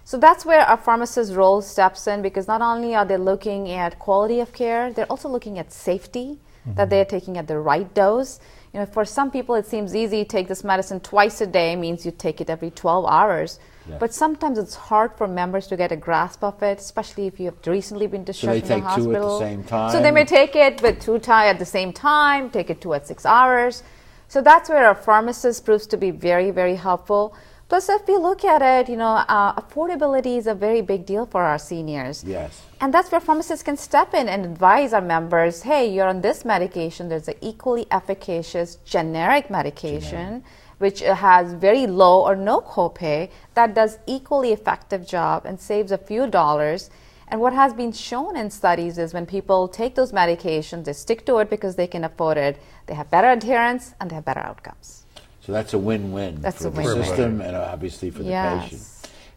So 0.04 0.18
that's 0.18 0.44
where 0.44 0.61
our 0.61 0.76
pharmacist's 0.76 1.34
role 1.34 1.62
steps 1.62 2.06
in 2.06 2.20
because 2.20 2.46
not 2.46 2.61
only 2.61 2.94
are 2.94 3.06
they 3.06 3.16
looking 3.16 3.70
at 3.70 3.99
quality 3.99 4.40
of 4.40 4.52
care, 4.52 4.92
they're 4.92 5.11
also 5.11 5.28
looking 5.28 5.58
at 5.58 5.73
safety, 5.73 6.38
that 6.66 6.90
they're 6.90 7.04
taking 7.04 7.37
at 7.37 7.46
the 7.46 7.58
right 7.58 7.92
dose. 7.94 8.40
You 8.73 8.80
know, 8.80 8.87
for 8.87 9.04
some 9.04 9.30
people 9.30 9.54
it 9.54 9.66
seems 9.66 9.94
easy, 9.94 10.25
take 10.25 10.49
this 10.49 10.64
medicine 10.64 11.00
twice 11.00 11.40
a 11.40 11.46
day 11.46 11.76
means 11.76 12.04
you 12.04 12.12
take 12.12 12.40
it 12.40 12.50
every 12.50 12.70
12 12.70 13.06
hours. 13.06 13.58
Yeah. 13.88 13.99
But 13.99 14.14
sometimes 14.14 14.58
it's 14.58 14.75
hard 14.75 15.12
for 15.16 15.28
members 15.28 15.66
to 15.68 15.76
get 15.76 15.92
a 15.92 15.96
grasp 15.96 16.42
of 16.42 16.62
it, 16.62 16.78
especially 16.78 17.26
if 17.26 17.38
you 17.38 17.46
have 17.46 17.66
recently 17.66 18.06
been 18.06 18.25
discharged 18.25 18.66
take 18.66 18.82
from 18.82 19.04
the 19.04 19.04
two 19.04 19.14
at 19.14 19.20
the 19.20 19.28
hospital. 19.28 19.40
same 19.40 19.90
So 19.90 20.02
they 20.02 20.11
may 20.11 20.25
take 20.25 20.56
it 20.56 20.80
but 20.80 21.00
two 21.00 21.18
time 21.18 21.49
at 21.49 21.58
the 21.58 21.66
same 21.66 21.92
time, 21.92 22.50
take 22.50 22.70
it 22.70 22.80
two 22.80 22.94
at 22.94 23.06
six 23.06 23.26
hours. 23.26 23.82
So 24.28 24.40
that's 24.40 24.68
where 24.68 24.87
our 24.87 24.94
pharmacist 24.94 25.64
proves 25.64 25.87
to 25.88 25.96
be 25.96 26.11
very, 26.11 26.50
very 26.50 26.76
helpful. 26.76 27.37
Plus, 27.68 27.88
if 27.88 28.06
we 28.06 28.16
look 28.16 28.44
at 28.44 28.61
it, 28.61 28.90
you 28.90 28.97
know, 28.97 29.06
uh, 29.06 29.54
affordability 29.54 30.37
is 30.37 30.47
a 30.47 30.54
very 30.54 30.83
big 30.83 31.06
deal 31.06 31.25
for 31.25 31.42
our 31.42 31.59
seniors. 31.59 32.23
Yes. 32.23 32.62
And 32.80 32.92
that's 32.92 33.11
where 33.11 33.21
pharmacists 33.21 33.62
can 33.62 33.78
step 33.78 34.12
in 34.12 34.28
and 34.28 34.44
advise 34.44 34.92
our 34.92 35.00
members 35.00 35.62
hey, 35.62 35.90
you're 35.90 36.06
on 36.06 36.21
this 36.21 36.44
medication, 36.44 37.09
there's 37.09 37.28
an 37.28 37.37
equally 37.40 37.87
efficacious 37.90 38.76
generic 38.85 39.50
medication. 39.50 40.44
Which 40.78 41.04
uh, 41.04 41.14
has 41.14 41.54
very 41.54 41.87
low 41.87 42.23
or 42.23 42.35
no 42.35 42.61
copay 42.61 43.30
that 43.54 43.75
does 43.75 43.99
equally 44.09 44.52
effective 44.52 45.06
job 45.06 45.47
and 45.47 45.59
saves 45.59 45.92
a 45.92 45.97
few 45.97 46.26
dollars. 46.26 46.90
And 47.28 47.40
what 47.40 47.52
has 47.52 47.73
been 47.73 47.92
shown 47.92 48.37
in 48.37 48.50
studies 48.50 48.99
is 48.99 49.14
when 49.14 49.25
people 49.25 49.68
take 49.68 49.94
those 49.94 50.12
medications, 50.12 50.85
they 50.85 50.92
stick 50.92 51.25
to 51.26 51.38
it 51.38 51.49
because 51.49 51.76
they 51.76 51.87
can 51.87 52.02
afford 52.02 52.37
it. 52.37 52.61
They 52.87 52.94
have 52.94 53.09
better 53.09 53.30
adherence 53.30 53.94
and 54.00 54.11
they 54.11 54.16
have 54.16 54.25
better 54.25 54.40
outcomes. 54.40 55.03
So 55.44 55.52
that's 55.52 55.74
a 55.74 55.78
win-win 55.78 56.40
That's 56.40 56.62
for 56.62 56.68
a 56.68 56.70
the 56.70 56.76
win-win. 56.82 57.04
system 57.04 57.40
and 57.42 57.54
obviously 57.54 58.10
for 58.10 58.22
the 58.22 58.30
Yes. 58.30 58.62
patient. 58.64 58.82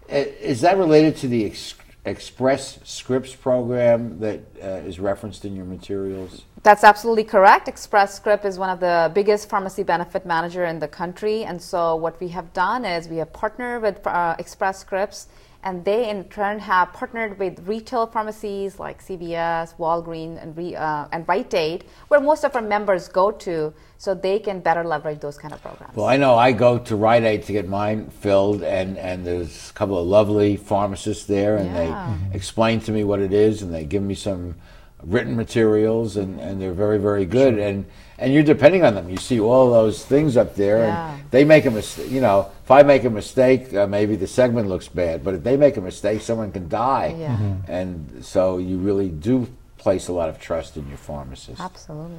I- 0.09 0.33
Is 0.41 0.61
that 0.61 0.77
related 0.77 1.17
to 1.17 1.27
the 1.27 1.45
ex- 1.45 1.73
Express 2.05 2.79
Scripts 2.85 3.35
program 3.35 4.17
that 4.21 4.39
uh, 4.63 4.67
is 4.87 4.97
referenced 5.01 5.43
in 5.43 5.53
your 5.57 5.65
materials? 5.65 6.43
That's 6.63 6.85
absolutely 6.85 7.25
correct. 7.25 7.67
Express 7.67 8.13
Script 8.15 8.45
is 8.45 8.57
one 8.57 8.69
of 8.69 8.79
the 8.79 9.11
biggest 9.13 9.49
pharmacy 9.49 9.83
benefit 9.83 10.25
manager 10.25 10.63
in 10.63 10.79
the 10.79 10.87
country, 10.87 11.43
and 11.43 11.61
so 11.61 11.97
what 11.97 12.17
we 12.21 12.29
have 12.29 12.53
done 12.53 12.85
is 12.85 13.09
we 13.09 13.17
have 13.17 13.33
partnered 13.33 13.81
with 13.81 14.07
uh, 14.07 14.35
Express 14.39 14.79
Scripts, 14.79 15.27
and 15.63 15.83
they 15.83 16.09
in 16.09 16.23
turn 16.25 16.59
have 16.59 16.93
partnered 16.93 17.37
with 17.39 17.67
retail 17.67 18.07
pharmacies 18.07 18.79
like 18.79 19.03
CVS, 19.03 19.75
Walgreens, 19.77 20.41
and, 20.41 20.55
Re, 20.55 20.75
uh, 20.75 21.07
and 21.11 21.27
Rite 21.27 21.53
Aid, 21.53 21.85
where 22.07 22.19
most 22.19 22.43
of 22.45 22.55
our 22.55 22.61
members 22.61 23.07
go 23.07 23.31
to, 23.31 23.73
so 23.97 24.13
they 24.13 24.39
can 24.39 24.59
better 24.59 24.83
leverage 24.83 25.19
those 25.19 25.37
kind 25.37 25.53
of 25.53 25.61
programs. 25.61 25.95
Well, 25.95 26.05
I 26.07 26.17
know 26.17 26.35
I 26.35 26.51
go 26.51 26.77
to 26.77 26.95
Rite 26.95 27.23
Aid 27.23 27.43
to 27.43 27.51
get 27.53 27.67
mine 27.67 28.09
filled, 28.09 28.61
and, 28.63 28.97
and 28.97 29.25
there's 29.25 29.69
a 29.69 29.73
couple 29.73 29.97
of 29.97 30.05
lovely 30.07 30.55
pharmacists 30.55 31.25
there, 31.25 31.57
and 31.57 31.65
Yeah. 31.67 32.17
they 32.31 32.35
explain 32.37 32.79
to 32.81 32.91
me 32.91 33.03
what 33.03 33.19
it 33.19 33.33
is, 33.33 33.61
and 33.61 33.73
they 33.73 33.83
give 33.85 34.03
me 34.03 34.13
some 34.15 34.55
written 35.03 35.35
materials, 35.35 36.17
and, 36.17 36.39
and 36.39 36.61
they're 36.61 36.73
very, 36.73 36.97
very 36.97 37.25
good. 37.25 37.57
And 37.59 37.85
and 38.19 38.33
you're 38.33 38.41
depending 38.43 38.83
on 38.83 38.95
them. 38.95 39.09
You 39.09 39.17
see 39.17 39.39
all 39.39 39.71
those 39.71 40.03
things 40.03 40.37
up 40.37 40.55
there, 40.55 40.79
Yeah. 40.79 41.13
and 41.13 41.23
they 41.29 41.43
make 41.45 41.65
a 41.65 41.71
mistake. 41.71 42.09
You 42.09 42.19
know, 42.21 42.47
if 42.63 42.71
I 42.71 42.81
make 42.81 43.03
a 43.03 43.11
mistake, 43.11 43.71
uh, 43.75 43.85
maybe 43.85 44.15
the 44.15 44.25
segment 44.25 44.67
looks 44.69 44.87
bad, 44.87 45.23
but 45.23 45.35
if 45.35 45.43
they 45.43 45.55
make 45.55 45.77
a 45.77 45.81
mistake, 45.81 46.21
someone 46.21 46.51
can 46.51 46.67
die. 46.67 47.15
Yeah. 47.19 47.37
Mhm. 47.37 47.69
And 47.69 48.25
so 48.25 48.57
you 48.57 48.79
really 48.79 49.09
do 49.09 49.47
place 49.77 50.07
a 50.07 50.13
lot 50.13 50.29
of 50.29 50.39
trust 50.39 50.77
in 50.77 50.87
your 50.87 50.97
pharmacist. 50.97 51.61
Absolutely. 51.61 52.15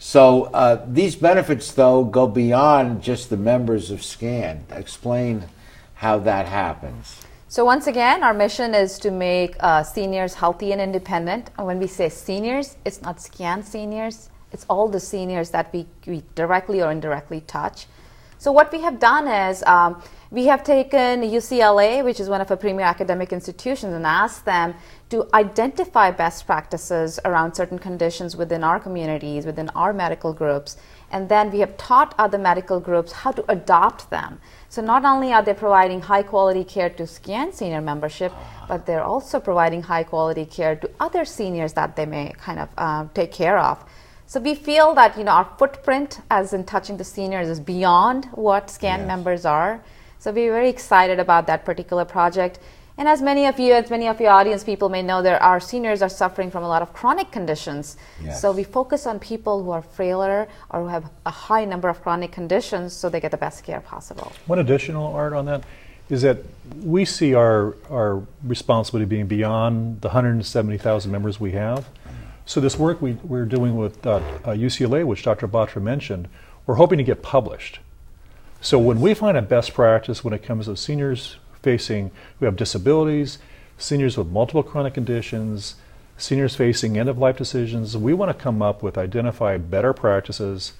So 0.00 0.44
uh, 0.52 0.84
these 0.88 1.14
benefits, 1.14 1.70
though, 1.72 2.02
go 2.02 2.26
beyond 2.26 3.02
just 3.02 3.30
the 3.30 3.36
members 3.36 3.92
of 3.92 4.02
SCAN. 4.02 4.64
Explain 4.72 5.44
how 5.94 6.18
that 6.18 6.46
happens. 6.46 7.20
So, 7.50 7.64
once 7.64 7.86
again, 7.86 8.22
our 8.22 8.34
mission 8.34 8.74
is 8.74 8.98
to 8.98 9.10
make 9.10 9.56
uh, 9.60 9.82
seniors 9.82 10.34
healthy 10.34 10.70
and 10.72 10.82
independent. 10.82 11.50
And 11.56 11.66
when 11.66 11.78
we 11.78 11.86
say 11.86 12.10
seniors, 12.10 12.76
it's 12.84 13.00
not 13.00 13.22
scan 13.22 13.62
seniors, 13.62 14.28
it's 14.52 14.66
all 14.68 14.86
the 14.86 15.00
seniors 15.00 15.48
that 15.50 15.72
we, 15.72 15.86
we 16.06 16.24
directly 16.34 16.82
or 16.82 16.92
indirectly 16.92 17.40
touch. 17.40 17.86
So, 18.36 18.52
what 18.52 18.70
we 18.70 18.82
have 18.82 19.00
done 19.00 19.26
is 19.26 19.62
um, 19.62 20.02
we 20.30 20.44
have 20.44 20.62
taken 20.62 21.22
UCLA, 21.22 22.04
which 22.04 22.20
is 22.20 22.28
one 22.28 22.42
of 22.42 22.50
our 22.50 22.56
premier 22.58 22.84
academic 22.84 23.32
institutions, 23.32 23.94
and 23.94 24.04
asked 24.04 24.44
them 24.44 24.74
to 25.08 25.26
identify 25.32 26.10
best 26.10 26.44
practices 26.44 27.18
around 27.24 27.54
certain 27.54 27.78
conditions 27.78 28.36
within 28.36 28.62
our 28.62 28.78
communities, 28.78 29.46
within 29.46 29.70
our 29.70 29.94
medical 29.94 30.34
groups. 30.34 30.76
And 31.10 31.28
then 31.28 31.50
we 31.50 31.60
have 31.60 31.76
taught 31.76 32.14
other 32.18 32.38
medical 32.38 32.80
groups 32.80 33.12
how 33.12 33.32
to 33.32 33.44
adopt 33.50 34.10
them. 34.10 34.40
So 34.68 34.82
not 34.82 35.04
only 35.04 35.32
are 35.32 35.42
they 35.42 35.54
providing 35.54 36.02
high 36.02 36.22
quality 36.22 36.64
care 36.64 36.90
to 36.90 37.06
SCAN 37.06 37.52
senior 37.52 37.80
membership, 37.80 38.32
but 38.68 38.84
they're 38.84 39.02
also 39.02 39.40
providing 39.40 39.82
high 39.82 40.04
quality 40.04 40.44
care 40.44 40.76
to 40.76 40.90
other 41.00 41.24
seniors 41.24 41.72
that 41.72 41.96
they 41.96 42.04
may 42.04 42.34
kind 42.38 42.58
of 42.58 42.68
uh, 42.76 43.06
take 43.14 43.32
care 43.32 43.58
of. 43.58 43.82
So 44.26 44.40
we 44.40 44.54
feel 44.54 44.94
that 44.94 45.16
you 45.16 45.24
know 45.24 45.32
our 45.32 45.48
footprint, 45.58 46.20
as 46.30 46.52
in 46.52 46.64
touching 46.64 46.98
the 46.98 47.04
seniors, 47.04 47.48
is 47.48 47.60
beyond 47.60 48.26
what 48.32 48.68
SCAN 48.68 49.00
Yes. 49.00 49.06
members 49.08 49.46
are. 49.46 49.80
So 50.18 50.32
we're 50.32 50.52
very 50.52 50.68
excited 50.68 51.18
about 51.18 51.46
that 51.46 51.64
particular 51.64 52.04
project. 52.04 52.58
And 52.98 53.06
as 53.06 53.22
many 53.22 53.46
of 53.46 53.60
you, 53.60 53.74
as 53.74 53.90
many 53.90 54.08
of 54.08 54.20
your 54.20 54.30
audience 54.30 54.64
people 54.64 54.88
may 54.88 55.02
know, 55.02 55.22
there 55.22 55.40
are 55.40 55.60
seniors 55.60 56.02
are 56.02 56.08
suffering 56.08 56.50
from 56.50 56.64
a 56.64 56.68
lot 56.68 56.82
of 56.82 56.92
chronic 56.92 57.30
conditions. 57.30 57.96
Yes. 58.20 58.42
So 58.42 58.50
we 58.50 58.64
focus 58.64 59.06
on 59.06 59.20
people 59.20 59.62
who 59.62 59.70
are 59.70 59.82
frailer 59.82 60.48
or 60.70 60.80
who 60.80 60.88
have 60.88 61.08
a 61.24 61.30
high 61.30 61.64
number 61.64 61.88
of 61.88 62.02
chronic 62.02 62.32
conditions, 62.32 62.92
so 62.92 63.08
they 63.08 63.20
get 63.20 63.30
the 63.30 63.36
best 63.36 63.62
care 63.62 63.80
possible. 63.80 64.32
One 64.46 64.58
additional 64.58 65.14
art 65.14 65.32
on 65.32 65.44
that 65.44 65.62
is 66.10 66.22
that 66.22 66.38
we 66.82 67.04
see 67.04 67.34
our, 67.34 67.76
our 67.88 68.20
responsibility 68.42 69.08
being 69.08 69.28
beyond 69.28 70.00
the 70.00 70.08
170,000 70.08 71.12
members 71.12 71.38
we 71.38 71.52
have. 71.52 71.88
So 72.46 72.60
this 72.60 72.76
work 72.76 73.00
we, 73.00 73.12
we're 73.22 73.44
doing 73.44 73.76
with 73.76 74.04
uh, 74.04 74.16
uh, 74.16 74.20
UCLA, 74.48 75.04
which 75.04 75.22
Dr. 75.22 75.46
Batra 75.46 75.80
mentioned, 75.80 76.28
we're 76.66 76.76
hoping 76.76 76.98
to 76.98 77.04
get 77.04 77.22
published. 77.22 77.78
So 78.60 78.76
when 78.76 79.00
we 79.00 79.14
find 79.14 79.36
a 79.36 79.42
best 79.42 79.72
practice 79.72 80.24
when 80.24 80.34
it 80.34 80.42
comes 80.42 80.64
to 80.64 80.76
seniors 80.76 81.36
facing 81.62 82.10
who 82.38 82.46
have 82.46 82.56
disabilities, 82.56 83.38
seniors 83.76 84.16
with 84.16 84.28
multiple 84.28 84.62
chronic 84.62 84.94
conditions, 84.94 85.76
seniors 86.16 86.54
facing 86.56 86.98
end 86.98 87.08
of 87.08 87.18
life 87.18 87.36
decisions, 87.36 87.96
we 87.96 88.12
want 88.12 88.36
to 88.36 88.42
come 88.42 88.60
up 88.60 88.82
with 88.82 88.98
identify 88.98 89.56
better 89.56 89.92
practices, 89.92 90.72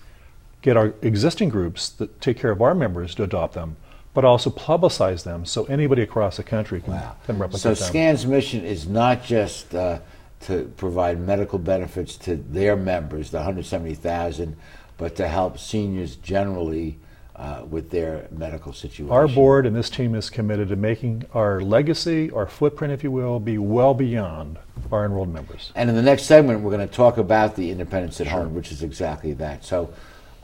get 0.62 0.76
our 0.76 0.94
existing 1.00 1.48
groups 1.48 1.88
that 1.88 2.20
take 2.20 2.38
care 2.38 2.50
of 2.50 2.60
our 2.60 2.74
members 2.74 3.14
to 3.14 3.22
adopt 3.22 3.54
them, 3.54 3.76
but 4.14 4.24
also 4.24 4.50
publicize 4.50 5.22
them 5.22 5.44
so 5.44 5.64
anybody 5.64 6.02
across 6.02 6.36
the 6.36 6.42
country 6.42 6.80
can, 6.80 7.00
can 7.24 7.38
replicate 7.38 7.60
So 7.60 7.74
them. 7.74 7.88
SCAN's 7.88 8.26
mission 8.26 8.64
is 8.64 8.88
not 8.88 9.22
just 9.22 9.74
uh, 9.74 10.00
to 10.40 10.72
provide 10.76 11.20
medical 11.20 11.58
benefits 11.58 12.16
to 12.16 12.36
their 12.36 12.76
members, 12.76 13.30
the 13.30 13.38
170,000, 13.38 14.56
but 14.96 15.14
to 15.16 15.28
help 15.28 15.58
seniors 15.58 16.16
generally 16.16 16.98
uh, 17.38 17.64
with 17.70 17.90
their 17.90 18.26
medical 18.30 18.72
situation. 18.72 19.10
Our 19.10 19.28
board 19.28 19.64
and 19.64 19.74
this 19.74 19.88
team 19.88 20.14
is 20.14 20.28
committed 20.28 20.68
to 20.70 20.76
making 20.76 21.24
our 21.34 21.60
legacy, 21.60 22.30
our 22.32 22.46
footprint, 22.46 22.92
if 22.92 23.04
you 23.04 23.10
will, 23.12 23.38
be 23.38 23.58
well 23.58 23.94
beyond 23.94 24.58
our 24.90 25.04
enrolled 25.04 25.32
members. 25.32 25.70
And 25.76 25.88
in 25.88 25.94
the 25.94 26.02
next 26.02 26.24
segment, 26.24 26.60
we're 26.62 26.74
going 26.76 26.86
to 26.88 26.92
talk 26.92 27.16
about 27.16 27.54
the 27.54 27.70
independence 27.70 28.20
at 28.20 28.26
home, 28.26 28.54
which 28.54 28.72
is 28.72 28.82
exactly 28.82 29.32
that. 29.34 29.64
So, 29.64 29.92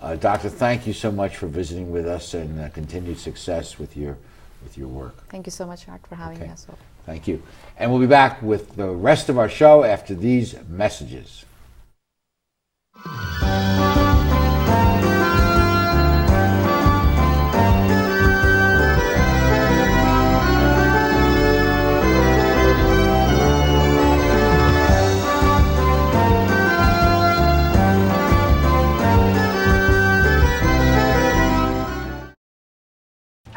uh, 0.00 0.16
Doctor, 0.16 0.48
thank 0.48 0.86
you 0.86 0.92
so 0.92 1.10
much 1.10 1.36
for 1.36 1.46
visiting 1.48 1.90
with 1.90 2.06
us 2.06 2.34
and 2.34 2.60
uh, 2.60 2.68
continued 2.68 3.18
success 3.18 3.78
with 3.78 3.96
your 3.96 4.16
with 4.62 4.78
your 4.78 4.88
work. 4.88 5.28
Thank 5.28 5.46
you 5.46 5.52
so 5.52 5.66
much, 5.66 5.86
Art, 5.88 6.06
for 6.06 6.14
having 6.14 6.40
Okay. 6.40 6.50
us. 6.50 6.66
over. 6.68 6.78
Thank 7.04 7.28
you. 7.28 7.42
And 7.76 7.90
we'll 7.90 8.00
be 8.00 8.06
back 8.06 8.40
with 8.40 8.76
the 8.76 8.88
rest 8.88 9.28
of 9.28 9.36
our 9.38 9.48
show 9.48 9.84
after 9.84 10.14
these 10.14 10.54
messages. 10.68 11.44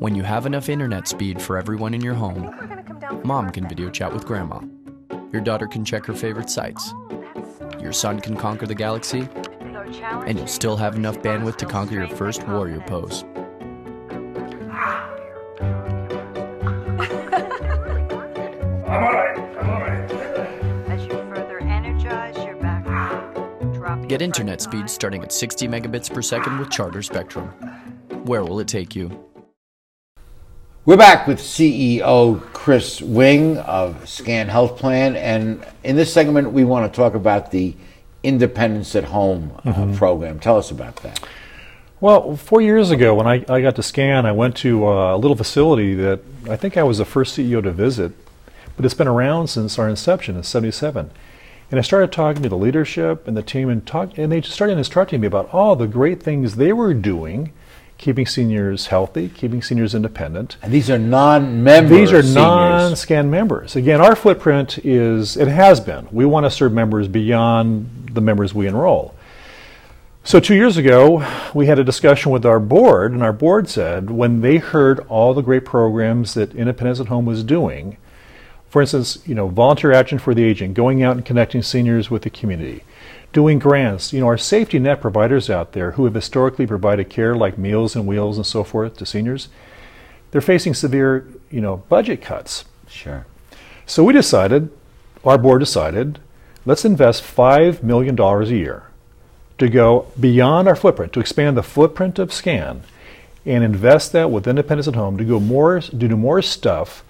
When 0.00 0.14
you 0.14 0.22
have 0.22 0.46
enough 0.46 0.70
internet 0.70 1.06
speed 1.06 1.42
for 1.42 1.58
everyone 1.58 1.92
in 1.92 2.00
your 2.00 2.14
home, 2.14 3.20
mom 3.22 3.50
can 3.50 3.68
video 3.68 3.90
chat 3.90 4.10
with 4.10 4.24
grandma. 4.24 4.60
Your 5.30 5.42
daughter 5.42 5.66
can 5.66 5.84
check 5.84 6.06
her 6.06 6.14
favorite 6.14 6.48
sites. 6.48 6.94
Oh, 6.94 7.70
your 7.78 7.92
son 7.92 8.18
can 8.18 8.34
conquer 8.34 8.66
the 8.66 8.74
galaxy. 8.74 9.28
And 10.26 10.38
you'll 10.38 10.46
still 10.46 10.78
have 10.78 10.94
enough 10.94 11.18
bandwidth 11.18 11.58
to 11.58 11.66
conquer 11.66 11.96
your 11.96 12.08
first 12.08 12.48
warrior 12.48 12.80
pose. 12.86 13.24
I'm 13.28 13.44
alright, 18.88 19.38
I'm 19.58 19.68
alright. 19.68 20.10
As 20.88 21.04
you 21.04 21.10
further 21.10 21.60
energize 21.60 22.38
your 22.38 22.56
back, 22.56 22.86
drop 23.74 24.08
Get 24.08 24.22
internet 24.22 24.62
speed 24.62 24.88
starting 24.88 25.22
at 25.22 25.30
60 25.30 25.68
megabits 25.68 26.10
per 26.10 26.22
second 26.22 26.58
with 26.58 26.70
Charter 26.70 27.02
Spectrum. 27.02 27.48
Where 28.24 28.42
will 28.42 28.60
it 28.60 28.68
take 28.68 28.96
you? 28.96 29.29
We're 30.86 30.96
back 30.96 31.26
with 31.26 31.38
CEO 31.40 32.40
Chris 32.52 33.00
Wing 33.02 33.58
of 33.58 34.08
Scan 34.08 34.48
Health 34.48 34.78
Plan, 34.78 35.14
and 35.16 35.64
in 35.84 35.96
this 35.96 36.12
segment, 36.12 36.52
we 36.52 36.64
want 36.64 36.90
to 36.90 36.96
talk 36.96 37.14
about 37.14 37.50
the 37.50 37.74
Independence 38.22 38.94
at 38.96 39.04
Home 39.04 39.52
uh, 39.64 39.72
Mhm. 39.72 39.96
program. 39.96 40.38
Tell 40.40 40.56
us 40.56 40.70
about 40.70 40.96
that. 40.96 41.20
Well, 42.00 42.34
four 42.36 42.62
years 42.62 42.90
ago, 42.90 43.14
when 43.14 43.26
I, 43.26 43.44
I 43.48 43.60
got 43.60 43.76
to 43.76 43.82
scan, 43.82 44.24
I 44.24 44.32
went 44.32 44.56
to 44.58 44.86
uh, 44.86 45.14
a 45.14 45.18
little 45.18 45.36
facility 45.36 45.94
that 45.94 46.20
I 46.48 46.56
think 46.56 46.76
I 46.76 46.82
was 46.82 46.98
the 46.98 47.04
first 47.04 47.36
CEO 47.36 47.62
to 47.62 47.70
visit, 47.70 48.12
but 48.76 48.84
it's 48.84 48.94
been 48.94 49.08
around 49.08 49.48
since 49.48 49.78
our 49.78 49.88
inception 49.88 50.36
in 50.36 50.42
'77. 50.42 51.10
And 51.70 51.78
I 51.78 51.82
started 51.82 52.10
talking 52.10 52.42
to 52.42 52.48
the 52.48 52.56
leadership 52.56 53.28
and 53.28 53.36
the 53.36 53.42
team, 53.42 53.68
and 53.68 53.86
talk, 53.86 54.16
and 54.18 54.32
they 54.32 54.40
just 54.40 54.54
started 54.54 54.76
instructing 54.78 55.20
me 55.20 55.26
about 55.26 55.50
all 55.52 55.76
the 55.76 55.86
great 55.86 56.22
things 56.22 56.56
they 56.56 56.72
were 56.72 56.94
doing, 56.94 57.52
keeping 58.00 58.24
seniors 58.24 58.86
healthy, 58.86 59.28
keeping 59.28 59.60
seniors 59.60 59.94
independent. 59.94 60.56
And 60.62 60.72
these 60.72 60.88
are 60.88 60.98
non-member 60.98 61.94
These 61.94 62.12
are 62.12 62.22
seniors. 62.22 62.34
non-scan 62.34 63.30
members. 63.30 63.76
Again, 63.76 64.00
our 64.00 64.16
footprint 64.16 64.78
is 64.84 65.36
it 65.36 65.48
has 65.48 65.80
been. 65.80 66.08
We 66.10 66.24
want 66.24 66.46
to 66.46 66.50
serve 66.50 66.72
members 66.72 67.08
beyond 67.08 68.10
the 68.14 68.22
members 68.22 68.54
we 68.54 68.66
enroll. 68.66 69.14
So 70.24 70.40
two 70.40 70.54
years 70.54 70.78
ago, 70.78 71.26
we 71.54 71.66
had 71.66 71.78
a 71.78 71.84
discussion 71.84 72.32
with 72.32 72.46
our 72.46 72.58
board, 72.58 73.12
and 73.12 73.22
our 73.22 73.32
board 73.34 73.68
said 73.68 74.10
when 74.10 74.40
they 74.40 74.56
heard 74.56 75.00
all 75.08 75.34
the 75.34 75.42
great 75.42 75.66
programs 75.66 76.32
that 76.34 76.54
Independence 76.54 77.00
at 77.00 77.08
Home 77.08 77.26
was 77.26 77.44
doing, 77.44 77.98
for 78.70 78.80
instance, 78.80 79.18
you 79.26 79.34
know, 79.34 79.48
volunteer 79.48 79.92
action 79.92 80.18
for 80.18 80.34
the 80.34 80.44
aging, 80.44 80.72
going 80.72 81.02
out 81.02 81.16
and 81.16 81.24
connecting 81.24 81.62
seniors 81.62 82.10
with 82.10 82.22
the 82.22 82.30
community, 82.30 82.82
doing 83.32 83.58
grants. 83.58 84.12
You 84.12 84.20
know, 84.20 84.26
our 84.26 84.38
safety 84.38 84.78
net 84.78 85.00
providers 85.00 85.48
out 85.50 85.72
there 85.72 85.92
who 85.92 86.04
have 86.04 86.14
historically 86.14 86.66
provided 86.66 87.10
care 87.10 87.34
like 87.34 87.58
Meals 87.58 87.94
and 87.94 88.06
Wheels 88.06 88.36
and 88.36 88.46
so 88.46 88.64
forth 88.64 88.96
to 88.98 89.06
seniors, 89.06 89.48
they're 90.30 90.40
facing 90.40 90.74
severe, 90.74 91.26
you 91.50 91.60
know, 91.60 91.78
budget 91.88 92.22
cuts. 92.22 92.64
Sure. 92.88 93.26
So 93.86 94.04
we 94.04 94.12
decided, 94.12 94.70
our 95.24 95.38
board 95.38 95.60
decided, 95.60 96.18
let's 96.64 96.84
invest 96.84 97.22
$5 97.22 97.82
million 97.82 98.18
a 98.18 98.44
year 98.46 98.84
to 99.58 99.68
go 99.68 100.06
beyond 100.18 100.68
our 100.68 100.76
footprint, 100.76 101.12
to 101.12 101.20
expand 101.20 101.56
the 101.56 101.62
footprint 101.62 102.18
of 102.18 102.32
SCAN 102.32 102.82
and 103.44 103.64
invest 103.64 104.12
that 104.12 104.30
with 104.30 104.46
Independence 104.46 104.88
at 104.88 104.94
Home 104.94 105.16
to 105.18 105.24
go 105.24 105.40
more, 105.40 105.80
to 105.80 105.96
do 105.96 106.16
more 106.16 106.42
stuff 106.42 107.04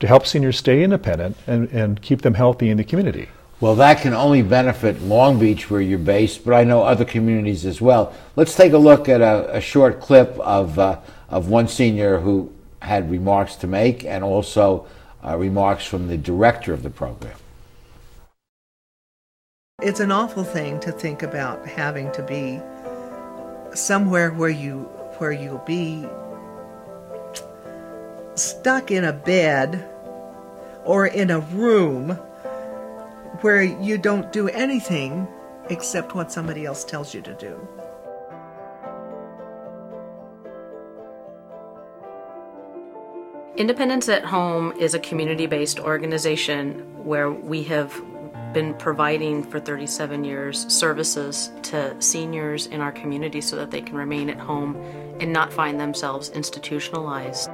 to 0.00 0.06
help 0.06 0.26
seniors 0.26 0.58
stay 0.58 0.82
independent 0.82 1.36
and, 1.46 1.68
and 1.70 2.02
keep 2.02 2.22
them 2.22 2.34
healthy 2.34 2.68
in 2.68 2.76
the 2.76 2.84
community. 2.84 3.28
Well, 3.58 3.74
that 3.76 4.02
can 4.02 4.12
only 4.12 4.42
benefit 4.42 5.00
Long 5.00 5.38
Beach, 5.38 5.70
where 5.70 5.80
you're 5.80 5.98
based, 5.98 6.44
but 6.44 6.52
I 6.52 6.64
know 6.64 6.82
other 6.82 7.06
communities 7.06 7.64
as 7.64 7.80
well. 7.80 8.12
Let's 8.36 8.54
take 8.54 8.74
a 8.74 8.78
look 8.78 9.08
at 9.08 9.22
a, 9.22 9.56
a 9.56 9.60
short 9.62 9.98
clip 9.98 10.38
of, 10.40 10.78
uh, 10.78 11.00
of 11.30 11.48
one 11.48 11.66
senior 11.66 12.20
who 12.20 12.52
had 12.82 13.10
remarks 13.10 13.56
to 13.56 13.66
make 13.66 14.04
and 14.04 14.22
also 14.22 14.86
uh, 15.24 15.38
remarks 15.38 15.86
from 15.86 16.08
the 16.08 16.18
director 16.18 16.74
of 16.74 16.82
the 16.82 16.90
program. 16.90 17.34
It's 19.80 20.00
an 20.00 20.12
awful 20.12 20.44
thing 20.44 20.78
to 20.80 20.92
think 20.92 21.22
about 21.22 21.66
having 21.66 22.12
to 22.12 22.22
be 22.22 22.60
somewhere 23.74 24.32
where 24.32 24.50
you 24.50 24.80
where 25.18 25.32
you'll 25.32 25.58
be 25.58 26.06
stuck 28.34 28.90
in 28.90 29.04
a 29.04 29.12
bed 29.12 29.88
or 30.84 31.06
in 31.06 31.30
a 31.30 31.40
room 31.40 32.18
where 33.42 33.62
you 33.62 33.98
don't 33.98 34.32
do 34.32 34.48
anything 34.48 35.28
except 35.70 36.14
what 36.14 36.30
somebody 36.30 36.64
else 36.64 36.84
tells 36.84 37.14
you 37.14 37.20
to 37.22 37.34
do. 37.34 37.68
Independence 43.56 44.08
at 44.10 44.24
Home 44.26 44.72
is 44.72 44.92
a 44.92 44.98
community 44.98 45.46
based 45.46 45.80
organization 45.80 47.04
where 47.04 47.30
we 47.30 47.62
have 47.64 47.90
been 48.52 48.74
providing 48.74 49.42
for 49.42 49.58
37 49.58 50.24
years 50.24 50.66
services 50.72 51.50
to 51.62 51.94
seniors 52.00 52.66
in 52.66 52.80
our 52.80 52.92
community 52.92 53.40
so 53.40 53.56
that 53.56 53.70
they 53.70 53.80
can 53.80 53.96
remain 53.96 54.30
at 54.30 54.38
home 54.38 54.76
and 55.20 55.32
not 55.32 55.52
find 55.52 55.80
themselves 55.80 56.28
institutionalized. 56.30 57.50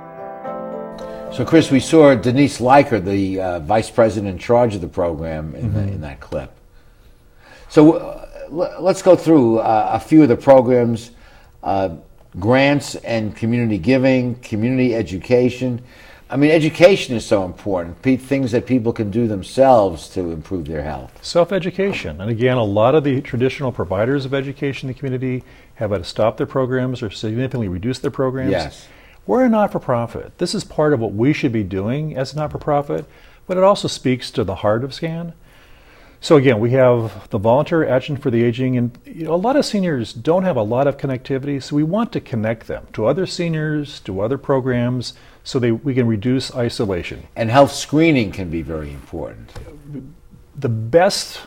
So, 1.33 1.47
Chris, 1.47 1.71
we 1.71 1.81
saw 1.81 2.15
Denise 2.15 2.59
Leiker, 2.61 3.03
the 3.03 3.41
uh, 3.41 3.59
vice 3.61 3.91
president 3.91 4.33
in 4.33 4.39
charge 4.39 4.75
of 4.75 4.83
the 4.83 4.89
program, 4.89 5.55
in, 5.55 5.73
the, 5.73 5.81
Mhm. 5.81 5.89
in 5.95 6.01
that 6.03 6.21
clip. 6.21 6.51
So, 7.71 7.95
uh, 7.95 8.27
l- 8.51 8.77
let's 8.81 9.01
go 9.01 9.17
through 9.17 9.59
uh, 9.61 9.91
a 9.95 9.99
few 10.01 10.23
of 10.23 10.29
the 10.29 10.37
programs 10.37 11.13
uh, 11.63 11.91
grants 12.39 12.97
and 12.97 13.35
community 13.35 13.79
giving, 13.79 14.35
community 14.37 14.95
education. 14.95 15.81
I 16.29 16.37
mean, 16.37 16.51
education 16.51 17.15
is 17.17 17.25
so 17.25 17.45
important. 17.45 18.03
Pe- 18.03 18.17
Things 18.17 18.51
that 18.53 18.67
people 18.67 18.93
can 18.93 19.11
do 19.11 19.27
themselves 19.27 20.09
to 20.11 20.33
improve 20.33 20.67
their 20.67 20.83
health. 20.83 21.13
Self 21.23 21.51
education. 21.53 22.21
And 22.21 22.31
again, 22.31 22.57
a 22.59 22.65
lot 22.65 22.95
of 22.95 23.05
the 23.05 23.21
traditional 23.23 23.71
providers 23.73 24.25
of 24.27 24.35
education 24.35 24.89
in 24.89 24.95
the 24.95 24.99
community 24.99 25.45
have 25.77 25.91
had 25.93 25.99
to 25.99 26.05
stop 26.05 26.37
their 26.37 26.47
programs 26.47 27.03
or 27.03 27.11
significantly 27.11 27.69
reduce 27.69 27.99
their 28.01 28.11
programs. 28.11 28.51
Yes. 28.51 28.87
We're 29.27 29.45
a 29.45 29.49
not 29.49 29.73
for 29.73 29.79
profit. 29.79 30.39
This 30.39 30.55
is 30.55 30.65
part 30.65 30.93
of 30.93 31.01
what 31.01 31.13
we 31.13 31.33
should 31.33 31.53
be 31.53 31.63
doing 31.63 32.17
as 32.17 32.33
a 32.33 32.37
not 32.37 32.51
for 32.51 32.59
profit, 32.59 33.05
but 33.47 33.57
it 33.57 33.63
also 33.63 33.89
speaks 33.89 34.31
to 34.33 34.45
the 34.45 34.57
heart 34.57 34.83
of 34.83 34.93
SCAN. 34.93 35.35
So 36.21 36.37
again, 36.37 36.61
we 36.61 36.71
have 36.71 37.29
the 37.31 37.39
volunteer 37.39 37.87
action 37.87 38.17
for 38.17 38.31
the 38.31 38.45
aging, 38.45 38.77
and 38.77 38.97
you 39.05 39.25
know, 39.25 39.35
a 39.35 39.37
lot 39.37 39.57
of 39.57 39.65
seniors 39.65 40.13
don't 40.13 40.45
have 40.45 40.57
a 40.57 40.63
lot 40.63 40.87
of 40.87 40.97
connectivity, 40.97 41.61
so 41.61 41.75
we 41.75 41.83
want 41.83 42.13
to 42.13 42.21
connect 42.21 42.69
them 42.69 42.87
to 42.93 43.07
other 43.07 43.27
seniors, 43.27 43.99
to 44.01 44.21
other 44.21 44.39
programs, 44.39 45.15
so 45.43 45.59
they, 45.59 45.73
we 45.73 45.95
can 45.95 46.07
reduce 46.07 46.55
isolation. 46.55 47.27
And 47.35 47.51
health 47.51 47.73
screening 47.73 48.31
can 48.31 48.51
be 48.51 48.63
very 48.63 48.93
important. 48.93 49.53
The 50.55 50.69
best 50.69 51.41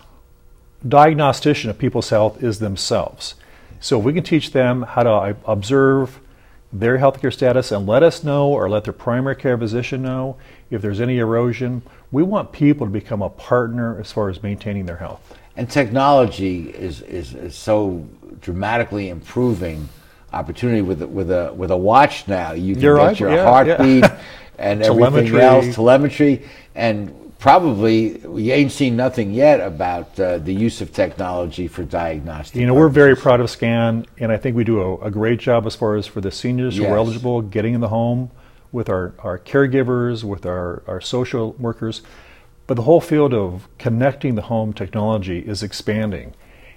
diagnostician 0.85 1.69
of 1.69 1.77
people's 1.77 2.09
health 2.09 2.43
is 2.43 2.59
themselves. 2.59 3.35
So 3.79 3.97
if 3.97 4.05
we 4.05 4.11
can 4.11 4.23
teach 4.23 4.51
them 4.51 4.83
how 4.83 5.03
to 5.03 5.37
observe 5.45 6.19
their 6.73 6.97
healthcare 6.97 7.31
status 7.31 7.71
and 7.71 7.87
let 7.87 8.03
us 8.03 8.23
know 8.23 8.49
or 8.49 8.69
let 8.69 8.83
their 8.83 8.93
primary 8.93 9.35
care 9.35 9.57
physician 9.57 10.01
know 10.01 10.37
if 10.69 10.81
there's 10.81 10.99
any 10.99 11.19
erosion. 11.19 11.81
We 12.11 12.23
want 12.23 12.51
people 12.51 12.85
to 12.87 12.91
become 12.91 13.21
a 13.21 13.29
partner 13.29 13.99
as 13.99 14.11
far 14.11 14.29
as 14.29 14.43
maintaining 14.43 14.85
their 14.85 14.97
health. 14.97 15.37
And 15.55 15.69
technology 15.69 16.69
is, 16.69 17.01
is, 17.01 17.33
is 17.33 17.55
so 17.55 18.05
dramatically 18.41 19.09
improving 19.09 19.87
opportunity 20.33 20.81
with 20.81 21.01
with 21.01 21.31
a 21.31 21.53
with 21.53 21.71
a 21.71 21.77
watch 21.77 22.27
now. 22.27 22.51
You 22.51 22.73
can 22.73 22.83
You're 22.83 22.97
get 22.97 23.03
right, 23.03 23.19
your 23.19 23.31
yeah, 23.31 23.43
heartbeat 23.45 24.03
yeah. 24.03 24.21
and 24.57 24.81
everything 24.81 25.27
Telemetry. 25.27 25.41
else, 25.41 25.75
telemetry, 25.75 26.45
and 26.75 27.24
probably 27.45 28.13
we 28.25 28.51
ain't 28.51 28.71
seen 28.71 28.95
nothing 28.95 29.31
yet 29.31 29.59
about 29.59 30.19
uh, 30.19 30.39
the 30.39 30.51
use 30.51 30.81
of 30.81 30.91
technology 30.91 31.67
for 31.67 31.83
diagnostic. 31.83 32.59
You 32.59 32.65
know, 32.65 32.73
we're 32.73 32.89
very 32.89 33.15
proud 33.15 33.39
of 33.39 33.51
SCAN, 33.51 34.07
and 34.17 34.31
I 34.31 34.37
think 34.37 34.55
we 34.55 34.63
do 34.63 34.81
a, 34.81 34.97
a 35.01 35.11
great 35.11 35.39
job 35.39 35.67
as 35.67 35.75
far 35.75 35.95
as 35.95 36.07
for 36.07 36.21
the 36.21 36.31
seniors 36.31 36.75
who 36.75 36.87
are 36.87 36.97
eligible, 36.97 37.43
getting 37.43 37.75
in 37.75 37.81
the 37.81 37.89
home 37.89 38.31
with 38.71 38.89
our, 38.89 39.13
our 39.19 39.37
caregivers, 39.37 40.23
with 40.23 40.43
our, 40.47 40.81
our 40.87 40.99
social 40.99 41.51
workers. 41.59 42.01
But 42.65 42.77
the 42.77 42.81
whole 42.81 42.99
field 42.99 43.31
of 43.31 43.67
connecting 43.77 44.33
the 44.33 44.41
home 44.41 44.73
technology 44.73 45.37
is 45.37 45.61
expanding. 45.61 46.33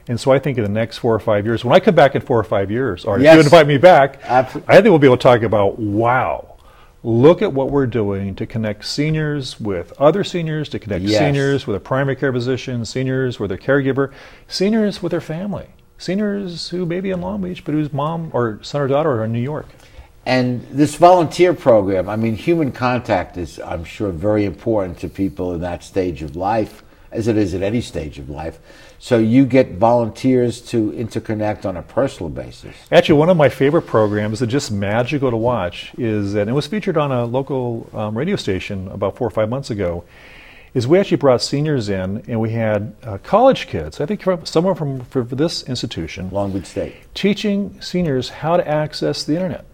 And 0.06 0.20
so 0.20 0.32
I 0.32 0.38
think 0.38 0.58
in 0.58 0.64
the 0.64 0.70
next 0.70 0.98
four 0.98 1.14
or 1.14 1.20
five 1.20 1.46
years, 1.46 1.64
when 1.64 1.74
I 1.74 1.80
come 1.80 1.94
back 1.94 2.14
in 2.14 2.20
four 2.20 2.38
or 2.38 2.44
five 2.44 2.70
years, 2.70 3.06
or 3.06 3.18
if 3.18 3.24
you 3.24 3.40
invite 3.40 3.66
me 3.66 3.78
back, 3.78 4.20
Abso- 4.24 4.62
I 4.68 4.74
think 4.74 4.90
we'll 4.90 4.98
be 4.98 5.06
able 5.06 5.16
to 5.16 5.22
talk 5.22 5.40
about 5.40 5.78
wow, 5.78 6.57
look 7.04 7.42
at 7.42 7.52
what 7.52 7.70
we're 7.70 7.86
doing 7.86 8.34
to 8.34 8.46
connect 8.46 8.84
seniors 8.84 9.60
with 9.60 9.92
other 10.00 10.24
seniors, 10.24 10.68
to 10.68 10.78
connect 10.78 11.04
Yes. 11.04 11.18
seniors 11.18 11.66
with 11.66 11.76
a 11.76 11.80
primary 11.80 12.16
care 12.16 12.32
physician, 12.32 12.84
seniors 12.84 13.38
with 13.38 13.50
their 13.50 13.58
caregiver, 13.58 14.10
seniors 14.48 15.02
with 15.02 15.10
their 15.10 15.20
family, 15.20 15.66
seniors 15.96 16.70
who 16.70 16.84
may 16.84 17.00
be 17.00 17.10
in 17.10 17.20
Long 17.20 17.40
Beach, 17.40 17.64
but 17.64 17.72
whose 17.72 17.92
mom 17.92 18.30
or 18.32 18.58
son 18.62 18.80
or 18.80 18.88
daughter 18.88 19.12
are 19.12 19.24
in 19.24 19.32
New 19.32 19.38
York. 19.40 19.66
And 20.26 20.66
this 20.70 20.96
volunteer 20.96 21.54
program, 21.54 22.08
I 22.08 22.16
mean, 22.16 22.36
human 22.36 22.72
contact 22.72 23.38
is, 23.38 23.58
I'm 23.60 23.84
sure, 23.84 24.10
very 24.10 24.44
important 24.44 24.98
to 24.98 25.08
people 25.08 25.54
in 25.54 25.60
that 25.62 25.82
stage 25.82 26.22
of 26.22 26.36
life, 26.36 26.82
as 27.10 27.28
it 27.28 27.38
is 27.38 27.54
at 27.54 27.62
any 27.62 27.80
stage 27.80 28.18
of 28.18 28.28
life. 28.28 28.58
So 29.00 29.18
you 29.18 29.46
get 29.46 29.74
volunteers 29.74 30.60
to 30.70 30.90
interconnect 30.90 31.64
on 31.64 31.76
a 31.76 31.82
personal 31.82 32.30
basis. 32.30 32.74
Actually, 32.90 33.18
one 33.20 33.28
of 33.30 33.36
my 33.36 33.48
favorite 33.48 33.82
programs 33.82 34.40
that 34.40 34.48
just 34.48 34.72
magical 34.72 35.30
to 35.30 35.36
watch 35.36 35.92
is, 35.96 36.34
and 36.34 36.50
it 36.50 36.52
was 36.52 36.66
featured 36.66 36.96
on 36.96 37.12
a 37.12 37.24
local 37.24 37.88
um, 37.92 38.18
radio 38.18 38.34
station 38.34 38.88
about 38.88 39.16
four 39.16 39.28
or 39.28 39.30
five 39.30 39.48
months 39.48 39.70
ago, 39.70 40.02
is 40.74 40.86
we 40.86 40.98
actually 40.98 41.16
brought 41.16 41.40
seniors 41.40 41.88
in 41.88 42.24
and 42.28 42.40
we 42.40 42.50
had 42.50 42.94
uh, 43.04 43.18
college 43.18 43.68
kids, 43.68 44.00
I 44.00 44.06
think 44.06 44.20
from, 44.20 44.44
somewhere 44.44 44.74
from 44.74 45.00
for 45.04 45.22
this 45.22 45.62
institution, 45.62 46.28
Long 46.30 46.52
Beach 46.52 46.66
State, 46.66 46.94
teaching 47.14 47.80
seniors 47.80 48.28
how 48.28 48.56
to 48.56 48.66
access 48.68 49.22
the 49.22 49.34
internet, 49.34 49.64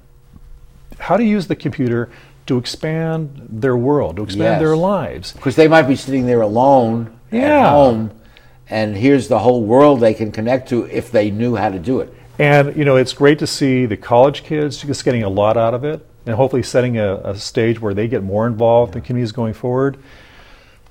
how 0.99 1.17
to 1.17 1.25
use 1.25 1.47
the 1.47 1.57
computer 1.57 2.11
to 2.47 2.59
expand 2.59 3.47
their 3.51 3.77
world, 3.77 4.17
to 4.17 4.23
expand 4.23 4.43
Yes. 4.45 4.61
their 4.61 4.77
lives. 4.77 5.33
Because 5.33 5.57
they 5.57 5.67
might 5.67 5.89
be 5.89 5.97
sitting 5.97 6.27
there 6.27 6.43
alone 6.43 7.19
Yeah. 7.33 7.67
at 7.67 7.71
home, 7.71 8.11
and 8.69 8.97
here's 8.97 9.29
the 9.29 9.39
whole 9.39 9.63
world 9.63 10.01
they 10.01 10.15
can 10.15 10.33
connect 10.33 10.69
to 10.71 10.85
if 10.87 11.11
they 11.11 11.31
knew 11.31 11.57
how 11.57 11.69
to 11.71 11.79
do 11.79 12.01
it. 12.01 12.13
And 12.39 12.77
you 12.77 12.85
know, 12.85 12.97
it's 12.97 13.13
great 13.13 13.39
to 13.41 13.47
see 13.47 13.87
the 13.87 13.97
college 13.97 14.43
kids 14.43 14.79
just 14.79 15.05
getting 15.05 15.23
a 15.23 15.29
lot 15.29 15.57
out 15.57 15.75
of 15.75 15.85
it, 15.85 16.05
and 16.27 16.35
hopefully 16.35 16.63
setting 16.63 16.99
a, 16.99 17.17
a 17.17 17.37
stage 17.37 17.81
where 17.81 17.95
they 17.95 18.09
get 18.09 18.23
more 18.23 18.47
involved 18.47 18.97
in 18.97 19.03
communities 19.03 19.33
going 19.33 19.55
forward. 19.55 19.97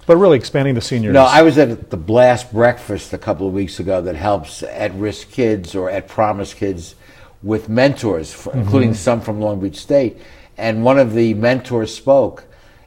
But 0.06 0.18
really 0.18 0.36
expanding 0.38 0.76
the 0.76 0.82
seniors. 0.82 1.14
No, 1.14 1.24
I 1.24 1.44
was 1.44 1.58
at 1.58 1.90
the 1.90 1.96
Blast 1.98 2.52
Breakfast 2.52 3.14
a 3.14 3.18
couple 3.18 3.48
of 3.48 3.54
weeks 3.54 3.80
ago 3.80 4.02
that 4.02 4.16
helps 4.18 4.62
at-risk 4.62 5.32
kids 5.32 5.76
or 5.76 5.90
at-promise 5.90 6.54
kids 6.54 6.96
with 7.42 7.70
mentors, 7.70 8.34
f 8.34 8.54
including 8.54 8.92
Mhm. 8.92 8.96
some 8.96 9.22
from 9.22 9.40
Long 9.40 9.62
Beach 9.62 9.78
State. 9.78 10.18
And 10.58 10.84
one 10.84 11.00
of 11.00 11.14
the 11.14 11.34
mentors 11.34 11.94
spoke, 11.96 12.44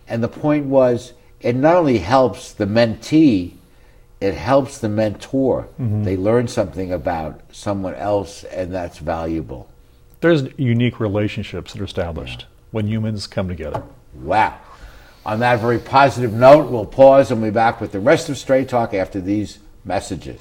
and 0.07 0.23
the 0.23 0.29
point 0.29 0.67
was, 0.67 1.15
it 1.41 1.57
not 1.57 1.77
only 1.77 1.99
helps 1.99 2.53
the 2.53 2.67
mentee, 2.67 3.53
it 4.21 4.35
helps 4.35 4.79
the 4.79 4.89
mentor. 4.89 5.67
Mhm. 5.81 6.05
They 6.05 6.17
learn 6.17 6.49
something 6.49 6.93
about 6.93 7.41
someone 7.53 7.95
else, 7.95 8.45
and 8.45 8.73
that's 8.73 8.99
valuable. 8.99 9.69
there's 10.23 10.45
unique 10.57 10.99
relationships 10.99 11.73
that 11.73 11.81
are 11.81 11.85
established 11.85 12.47
when 12.73 12.89
humans 12.89 13.27
come 13.27 13.47
together. 13.49 13.83
Wow. 14.23 14.55
On 15.25 15.39
that 15.41 15.61
very 15.61 15.79
positive 15.79 16.33
note, 16.33 16.71
we'll 16.71 16.87
pause 16.87 17.31
and 17.31 17.41
we'll 17.43 17.51
be 17.51 17.55
back 17.55 17.81
with 17.81 17.93
the 17.93 18.01
rest 18.01 18.29
of 18.29 18.37
Straight 18.39 18.69
Talk 18.69 18.95
after 18.95 19.21
these 19.21 19.59
messages. 19.85 20.41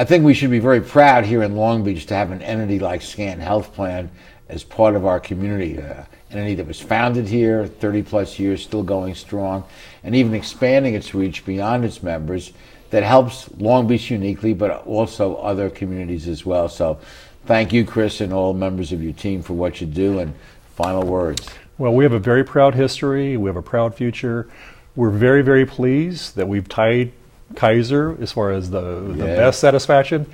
I 0.00 0.04
think 0.04 0.24
we 0.24 0.32
should 0.32 0.50
be 0.50 0.60
very 0.60 0.80
proud 0.80 1.26
here 1.26 1.42
in 1.42 1.56
Long 1.56 1.84
Beach 1.84 2.06
to 2.06 2.14
have 2.14 2.30
an 2.30 2.40
entity 2.40 2.78
like 2.78 3.02
Scan 3.02 3.38
Health 3.38 3.74
Plan 3.74 4.10
as 4.48 4.64
part 4.64 4.96
of 4.96 5.04
our 5.04 5.20
community. 5.20 5.78
Uh, 5.78 6.04
entity 6.30 6.54
that 6.54 6.66
was 6.66 6.80
founded 6.80 7.28
here 7.28 7.66
30 7.66 8.04
plus 8.04 8.38
years, 8.38 8.62
still 8.62 8.82
going 8.82 9.14
strong, 9.14 9.62
and 10.02 10.14
even 10.14 10.32
expanding 10.32 10.94
its 10.94 11.12
reach 11.12 11.44
beyond 11.44 11.84
its 11.84 12.02
members 12.02 12.54
that 12.88 13.02
helps 13.02 13.50
Long 13.58 13.86
Beach 13.86 14.10
uniquely, 14.10 14.54
but 14.54 14.86
also 14.86 15.36
other 15.36 15.68
communities 15.68 16.28
as 16.28 16.46
well. 16.46 16.70
So 16.70 16.98
thank 17.44 17.70
you, 17.70 17.84
Chris, 17.84 18.22
and 18.22 18.32
all 18.32 18.54
members 18.54 18.92
of 18.92 19.02
your 19.02 19.12
team 19.12 19.42
for 19.42 19.52
what 19.52 19.82
you 19.82 19.86
do. 19.86 20.20
And 20.20 20.32
final 20.76 21.02
words. 21.02 21.46
Well, 21.76 21.92
we 21.92 22.04
have 22.04 22.14
a 22.14 22.18
very 22.18 22.42
proud 22.42 22.74
history. 22.74 23.36
We 23.36 23.50
have 23.50 23.56
a 23.58 23.62
proud 23.62 23.94
future. 23.94 24.48
We're 24.96 25.10
very, 25.10 25.42
very 25.42 25.66
pleased 25.66 26.36
that 26.36 26.48
we've 26.48 26.66
tied 26.66 27.12
Kaiser 27.54 28.16
as 28.20 28.32
far 28.32 28.50
as 28.52 28.70
the, 28.70 29.00
the 29.00 29.24
best 29.24 29.60
satisfaction. 29.60 30.26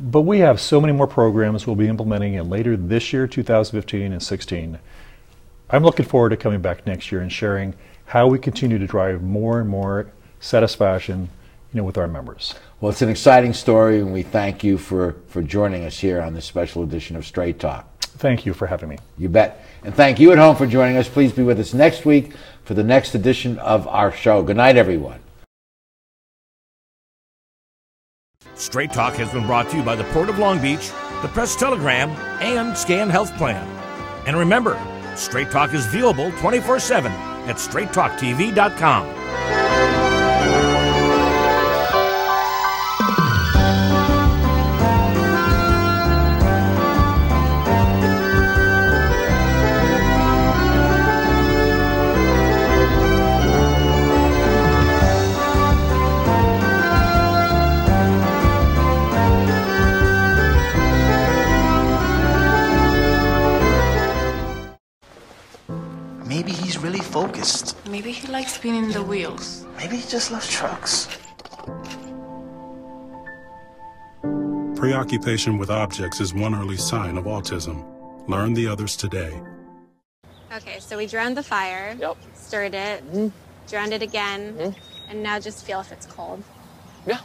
But 0.00 0.22
we 0.22 0.40
have 0.40 0.60
so 0.60 0.80
many 0.80 0.92
more 0.92 1.06
programs 1.06 1.66
we'll 1.66 1.76
be 1.76 1.88
implementing 1.88 2.34
in 2.34 2.48
later 2.48 2.76
this 2.76 3.12
year, 3.12 3.26
2015 3.26 4.12
and 4.12 4.22
16. 4.22 4.78
I'm 5.70 5.82
looking 5.82 6.04
forward 6.04 6.30
to 6.30 6.36
coming 6.36 6.60
back 6.60 6.86
next 6.86 7.10
year 7.10 7.20
and 7.20 7.32
sharing 7.32 7.74
how 8.06 8.26
we 8.26 8.38
continue 8.38 8.78
to 8.78 8.86
drive 8.86 9.22
more 9.22 9.60
and 9.60 9.68
more 9.68 10.10
satisfaction, 10.40 11.30
you 11.72 11.78
know, 11.78 11.84
with 11.84 11.96
our 11.96 12.06
members. 12.06 12.54
Well, 12.80 12.90
it's 12.90 13.02
an 13.02 13.08
exciting 13.08 13.54
story, 13.54 14.00
and 14.00 14.12
we 14.12 14.22
thank 14.22 14.62
you 14.62 14.76
for, 14.76 15.16
for 15.28 15.42
joining 15.42 15.84
us 15.84 15.98
here 15.98 16.20
on 16.20 16.34
this 16.34 16.44
special 16.44 16.82
edition 16.82 17.16
of 17.16 17.24
Straight 17.24 17.58
Talk. 17.58 17.90
Thank 18.02 18.46
you 18.46 18.52
for 18.52 18.66
having 18.66 18.88
me. 18.88 18.98
You 19.16 19.28
bet. 19.28 19.64
And 19.84 19.94
thank 19.94 20.20
you 20.20 20.32
at 20.32 20.38
home 20.38 20.54
for 20.54 20.66
joining 20.66 20.96
us. 20.96 21.08
Please 21.08 21.32
be 21.32 21.42
with 21.42 21.58
us 21.58 21.74
next 21.74 22.04
week 22.04 22.32
for 22.64 22.74
the 22.74 22.84
next 22.84 23.14
edition 23.14 23.58
of 23.58 23.88
our 23.88 24.12
show. 24.12 24.42
Good 24.42 24.56
night, 24.56 24.76
everyone. 24.76 25.23
Straight 28.56 28.92
Talk 28.92 29.14
has 29.14 29.32
been 29.32 29.46
brought 29.46 29.68
to 29.70 29.76
you 29.76 29.82
by 29.82 29.96
the 29.96 30.04
Port 30.04 30.28
of 30.28 30.38
Long 30.38 30.60
Beach, 30.60 30.90
the 31.22 31.28
Press 31.28 31.56
Telegram, 31.56 32.10
and 32.40 32.76
Scan 32.76 33.10
Health 33.10 33.34
Plan. 33.36 33.66
And 34.26 34.36
remember, 34.36 34.80
Straight 35.16 35.50
Talk 35.50 35.74
is 35.74 35.86
viewable 35.86 36.36
24 36.38 36.78
7 36.78 37.10
at 37.12 37.56
straighttalktv.com. 37.56 39.63
Maybe 67.94 68.10
he 68.10 68.26
likes 68.26 68.54
spinning 68.54 68.90
the 68.90 69.04
wheels. 69.04 69.64
Maybe 69.76 69.98
he 69.98 70.08
just 70.08 70.32
loves 70.32 70.50
trucks. 70.50 71.06
Preoccupation 74.74 75.58
with 75.58 75.70
objects 75.70 76.20
is 76.20 76.34
one 76.34 76.56
early 76.56 76.76
sign 76.76 77.16
of 77.16 77.26
autism. 77.26 77.86
Learn 78.28 78.52
the 78.52 78.66
others 78.66 78.96
today. 78.96 79.40
Okay, 80.52 80.80
so 80.80 80.96
we 80.96 81.06
drowned 81.06 81.36
the 81.36 81.44
fire. 81.44 81.96
Yep. 82.00 82.16
Stirred 82.34 82.74
it. 82.74 83.12
Mm. 83.12 83.30
Drowned 83.68 83.92
it 83.92 84.02
again. 84.02 84.54
Mm. 84.54 84.76
And 85.10 85.22
now 85.22 85.38
just 85.38 85.64
feel 85.64 85.78
if 85.78 85.92
it's 85.92 86.06
cold. 86.06 86.42
Yeah. 87.06 87.20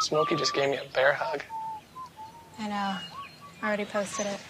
Smokey 0.00 0.36
just 0.36 0.54
gave 0.54 0.70
me 0.70 0.76
a 0.76 0.84
bear 0.94 1.12
hug. 1.12 1.42
I 2.58 2.68
know. 2.68 2.96
I 3.62 3.66
already 3.66 3.84
posted 3.84 4.26
it. 4.26 4.40